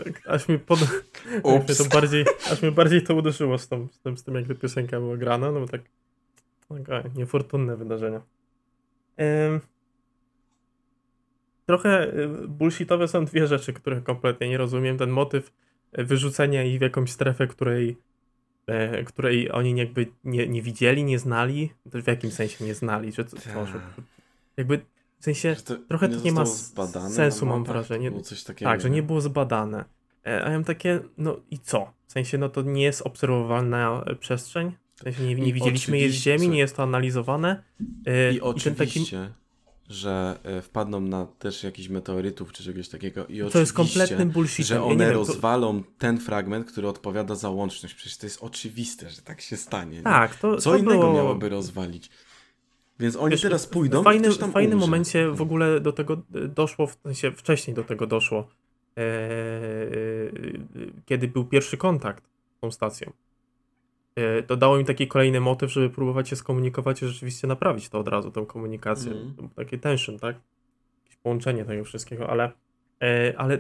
[0.05, 0.79] tak aż mi pod...
[1.71, 4.49] aż to bardziej, aż mnie bardziej to uderzyło z, tą, z, tym, z tym, jak
[4.49, 5.83] ta piosenka była grana, no bo tak,
[6.69, 8.21] taka niefortunne wydarzenia.
[9.21, 9.61] Ym,
[11.71, 14.99] Trochę y, bullshitowe są dwie rzeczy, których kompletnie nie rozumiem.
[14.99, 15.53] Ten motyw
[15.99, 17.97] y, wyrzucenia ich w jakąś strefę, której,
[19.07, 21.73] której oni jakby nie, nie widzieli, nie znali.
[21.91, 23.13] To W jakim sensie nie znali?
[23.13, 23.83] Że, co, co, że, Tak.
[24.57, 24.81] jakby
[25.19, 26.47] w sensie to trochę to nie ma
[27.11, 28.11] sensu, mam wrażenie.
[28.61, 29.85] Tak, że nie było zbadane.
[30.27, 31.93] E, A ja mam takie, no i co?
[32.07, 34.73] W sensie, no to nie jest obserwowalna e, przestrzeń.
[34.95, 37.63] W sensie nie, nie I widzieliśmy jej z Ziemi, nie jest to analizowane.
[38.07, 39.31] E, I taki- oczywiście,
[39.91, 43.27] że e, wpadną na też jakichś meteorytów czy czegoś takiego.
[43.27, 44.67] I to jest kompletnym bullshitem.
[44.67, 47.95] że Ja one nie wiem, to- rozwalą ten fragment, który odpowiada za łączność.
[47.95, 49.97] Przecież to jest oczywiste, że tak się stanie.
[49.97, 50.03] nie?
[50.03, 51.13] Tak, to, Co to innego było...
[51.15, 52.11] miałoby rozwalić?
[53.01, 54.87] Więc oni Wiesz, teraz pójdą W fajnym, tam w fajnym umrze.
[54.87, 58.49] momencie w ogóle do tego e, doszło, w sensie wcześniej do tego doszło,
[58.97, 59.07] e, e,
[61.07, 62.25] kiedy był pierwszy kontakt
[62.57, 63.13] z tą stacją.
[64.21, 67.99] E, to dało im taki kolejny motyw, żeby próbować się skomunikować i rzeczywiście naprawić to
[67.99, 69.13] od razu, tę komunikację.
[69.13, 70.37] To był Taki tension, tak?
[71.05, 72.53] Jakieś połączenie tego wszystkiego, ale,
[73.03, 73.59] e, ale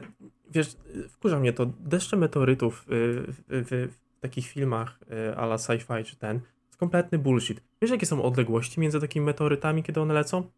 [0.50, 0.76] wiesz,
[1.08, 1.66] wkurza mnie to.
[1.66, 6.78] Deszcze meteorytów e, w, w, w takich filmach e, a la sci-fi czy ten, to
[6.78, 7.62] kompletny bullshit.
[7.82, 10.50] Wiesz, jakie są odległości między takimi meteorytami, kiedy one lecą?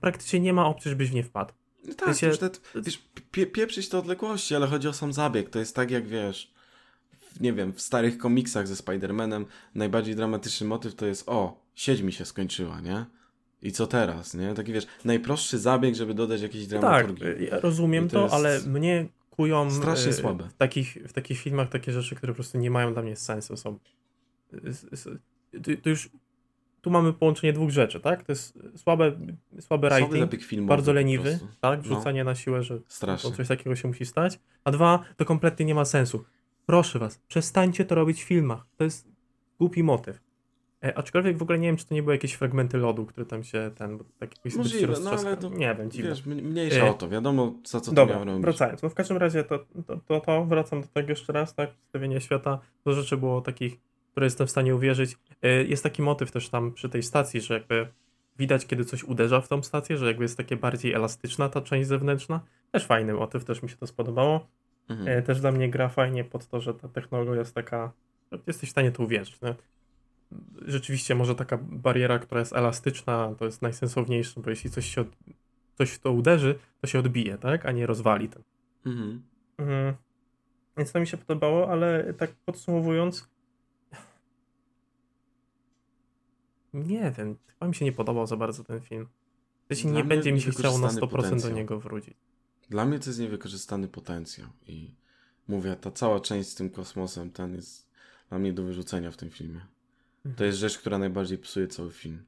[0.00, 1.52] Praktycznie nie ma opcji, żebyś w nie wpadł.
[1.86, 5.50] No W tak, sensie- wiesz, pie, pieprzyć te odległości, ale chodzi o sam zabieg.
[5.50, 6.52] To jest tak jak, wiesz,
[7.40, 12.12] nie wiem, w starych komiksach ze Spider-Manem najbardziej dramatyczny motyw to jest o, sieć mi
[12.12, 13.04] się skończyła, nie?
[13.62, 14.54] I co teraz, nie?
[14.54, 17.46] Taki, wiesz, najprostszy zabieg, żeby dodać jakiejś Tak, dramaturgii.
[17.50, 20.48] ja rozumiem to to, ale mnie kują strasznie e, słabe.
[20.48, 23.56] W takich, w takich filmach takie rzeczy, które po prostu nie mają dla mnie sensu.
[23.56, 23.78] Są.
[24.64, 25.08] s-
[25.82, 26.10] To, już
[26.80, 28.22] tu mamy połączenie dwóch rzeczy, tak?
[28.24, 29.12] To jest słabe,
[29.60, 31.78] Słaby writing, filmowy bardzo leniwy, tak?
[31.78, 31.82] No.
[31.82, 33.32] Wrzucanie na siłę, że Strasznie.
[33.32, 34.38] coś takiego się musi stać.
[34.64, 36.24] A dwa, to kompletnie nie ma sensu.
[36.68, 38.66] Proszę was, przestańcie to robić w filmach.
[38.76, 39.08] To jest
[39.58, 40.20] głupi motyw.
[40.84, 43.44] E, aczkolwiek w ogóle nie wiem, czy to nie były jakieś fragmenty lodu, które tam
[43.44, 46.10] się ten, bo tak jakoś zbyt się Możliwe, no ale to, Nie wiem, dziwne.
[46.10, 48.42] wiesz, mniejsza E, o to, wiadomo za co to Dobra, miało robić.
[48.42, 48.82] wracając.
[48.82, 51.70] No w każdym razie to, to, to, to wracam do tego jeszcze raz, tak?
[51.74, 52.58] Przedstawienie świata.
[52.84, 53.76] Do rzeczy było takich,
[54.10, 55.16] które jestem w stanie uwierzyć.
[55.42, 57.88] E, Jest taki motyw też tam przy tej stacji, że jakby
[58.38, 61.88] widać, kiedy coś uderza w tą stację, że jakby jest takie bardziej elastyczna ta część
[61.88, 62.40] zewnętrzna.
[62.72, 64.46] Też fajny motyw, też mi się to spodobało.
[64.88, 65.08] Mhm.
[65.08, 67.92] E, Też dla mnie gra fajnie pod to, że ta technologia jest taka,
[68.32, 69.40] że jesteś w stanie to uwierzyć.
[69.40, 69.54] No.
[70.66, 75.08] Rzeczywiście może taka bariera, która jest elastyczna, to jest najsensowniejsze, bo jeśli coś się od...
[75.74, 77.66] coś w to uderzy, to się odbije, tak?
[77.66, 78.42] A nie rozwali ten.
[78.86, 79.22] Mhm.
[79.58, 79.94] Mhm.
[80.76, 83.28] Więc to mi się podobało, ale tak podsumowując.
[86.74, 89.08] Nie wiem, chyba mi się nie podobał za bardzo ten film.
[89.64, 91.52] W sensie nie będzie mi się chciało na 100% niewykorzystany do potencjał.
[91.56, 92.16] niego wrócić.
[92.70, 94.94] Dla mnie to jest niewykorzystany potencjał i
[95.48, 97.88] mówię, ta cała część z tym kosmosem, ten jest
[98.28, 99.60] dla mnie do wyrzucenia w tym filmie.
[100.36, 102.24] To jest rzecz, która najbardziej psuje cały film.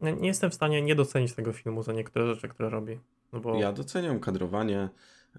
[0.00, 3.00] Nie, nie jestem w stanie nie docenić tego filmu za niektóre rzeczy, które robi.
[3.32, 4.88] No bo Ja doceniam kadrowanie,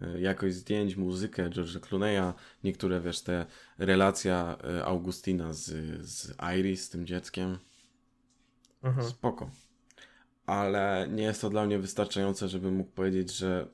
[0.01, 2.33] y, jakość zdjęć, muzykę George'a Clooney'a,
[2.63, 3.45] niektóre, wiesz, te
[3.77, 5.65] relacja y, Augustina z,
[6.05, 7.57] z Iris, z tym dzieckiem.
[8.83, 9.07] mhm.
[9.07, 9.49] Spoko.
[10.45, 13.67] Ale nie jest to dla mnie wystarczające, żebym mógł powiedzieć, że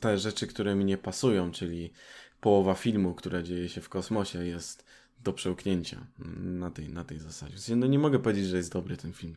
[0.00, 1.92] te rzeczy, które mi nie pasują, czyli
[2.40, 4.84] połowa filmu, która dzieje się w kosmosie, jest
[5.20, 6.06] do przełknięcia
[6.38, 7.56] na tej, na tej zasadzie.
[7.56, 9.36] W sensie, no nie mogę powiedzieć, że jest dobry ten film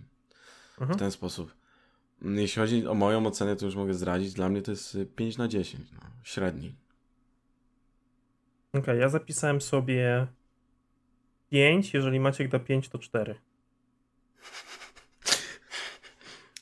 [0.78, 1.00] w Mhm.
[1.00, 1.56] ten sposób.
[2.22, 4.34] Jeśli chodzi o moją ocenę, to już mogę zdradzić.
[4.34, 6.76] Dla mnie to jest y, 5 na 10, no, średni.
[8.74, 10.28] Okej, ja zapisałem sobie
[11.50, 13.36] 5, jeżeli Maciek da 5, to 4.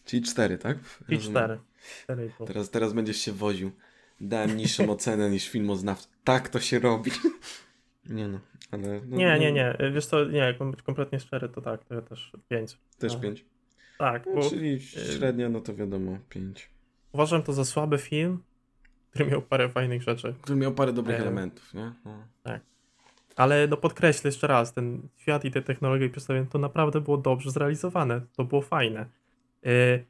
[0.05, 0.77] Czyli 4, tak?
[1.09, 1.43] I Rozumiem.
[1.43, 1.59] 4.
[2.09, 2.47] 4,5.
[2.47, 3.71] Teraz, teraz będziesz się woził.
[4.21, 6.07] Dałem niższą ocenę niż filmoznawca.
[6.23, 7.11] Tak to się robi.
[8.09, 8.39] Nie no,
[8.71, 9.01] ale...
[9.07, 9.77] No, Nie, no, nie, nie.
[9.93, 12.77] Wiesz co, nie, jak mam być kompletnie szczery, to tak, to ja też 5.
[12.99, 13.19] Też No.
[13.19, 13.45] 5.
[13.99, 16.69] Tak, No, bo czyli średnia, no to wiadomo, 5.
[17.11, 18.43] uważam to za słaby film,
[19.09, 20.33] który miał parę fajnych rzeczy.
[20.41, 21.91] Który miał parę dobrych E, elementów, nie?
[22.05, 22.23] No.
[23.35, 27.51] Ale no podkreślę jeszcze raz, ten świat i te technologie przedstawione, to naprawdę było dobrze
[27.51, 28.21] zrealizowane.
[28.35, 29.05] To było fajne.
[29.65, 30.05] Y,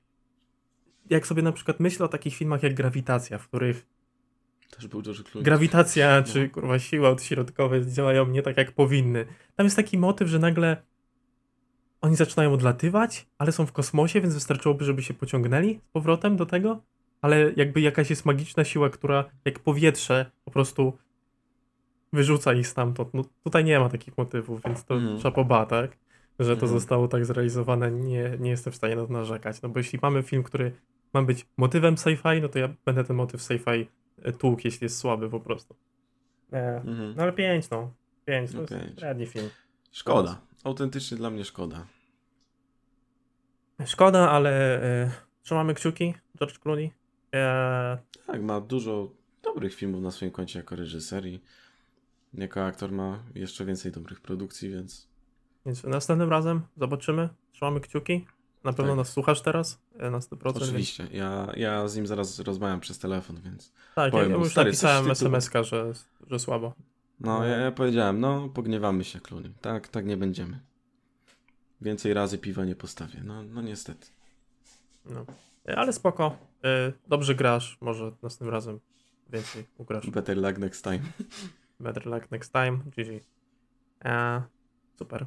[1.11, 3.85] Jak sobie na przykład myślę o takich filmach jak Grawitacja, w których
[4.75, 5.43] Też był duży klucz.
[5.45, 6.49] grawitacja czy No.
[6.53, 9.25] kurwa siła odśrodkowe działają nie tak jak powinny.
[9.55, 10.77] Tam jest taki motyw, że nagle
[12.01, 16.45] oni zaczynają odlatywać, ale są w kosmosie, więc wystarczyłoby, żeby się pociągnęli z powrotem do
[16.45, 16.81] tego,
[17.21, 20.97] ale jakby jakaś jest magiczna siła, która jak powietrze po prostu
[22.13, 23.13] wyrzuca ich stamtąd.
[23.13, 25.17] No tutaj nie ma takich motywów, więc to Mhm.
[25.17, 25.97] trzeba poba, tak?
[26.39, 26.71] Że to Mhm.
[26.71, 29.61] zostało tak zrealizowane, nie, nie jestem w stanie na to narzekać.
[29.61, 30.71] No bo jeśli mamy film, który
[31.13, 33.87] ma być motywem sci-fi, no to ja będę ten motyw sci-fi
[34.23, 35.75] e, tłukł, jeśli jest słaby po prostu.
[36.53, 37.13] E, Mhm.
[37.17, 37.93] no ale pięć, no.
[38.25, 38.99] Pięć, to No jest pięć.
[38.99, 39.49] średni film.
[39.91, 40.41] Szkoda.
[40.63, 41.85] Autentycznie dla mnie szkoda.
[43.85, 45.11] Szkoda, ale e,
[45.43, 46.13] trzymamy kciuki.
[46.39, 46.91] George Clooney.
[47.35, 47.97] E,
[48.27, 49.11] Tak, ma dużo
[49.43, 51.41] dobrych filmów na swoim koncie jako reżyser i
[52.33, 55.07] jako aktor ma jeszcze więcej dobrych produkcji, więc
[55.65, 57.29] więc następnym razem zobaczymy.
[57.51, 58.25] Trzymamy kciuki.
[58.63, 58.97] Na pewno Tak.
[58.97, 60.43] nas słuchasz teraz e, na 100%.
[60.53, 61.07] Więc, oczywiście.
[61.11, 65.11] Ja, ja z nim zaraz rozmawiam przez telefon, więc tak, powiem ja już stary, napisałem
[65.11, 65.93] SMS-ka, że,
[66.29, 66.73] że słabo.
[67.19, 67.45] no, No.
[67.45, 69.53] ja, ja powiedziałem, no pogniewamy się, Clooney.
[69.61, 70.59] Tak, tak nie będziemy.
[71.81, 73.21] Więcej razy piwa nie postawię.
[73.23, 74.07] No, no niestety.
[75.05, 75.25] No.
[75.67, 76.37] E, Ale spoko.
[76.63, 77.77] E, dobrze grasz.
[77.81, 78.79] Może następnym razem
[79.29, 80.09] więcej ugrasz.
[80.09, 80.99] Better luck next time.
[81.79, 82.77] Better luck next time.
[82.77, 83.25] GG.
[84.99, 85.25] Super.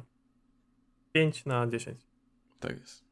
[1.11, 2.07] 5 na 10.
[2.59, 3.04] Tak jest.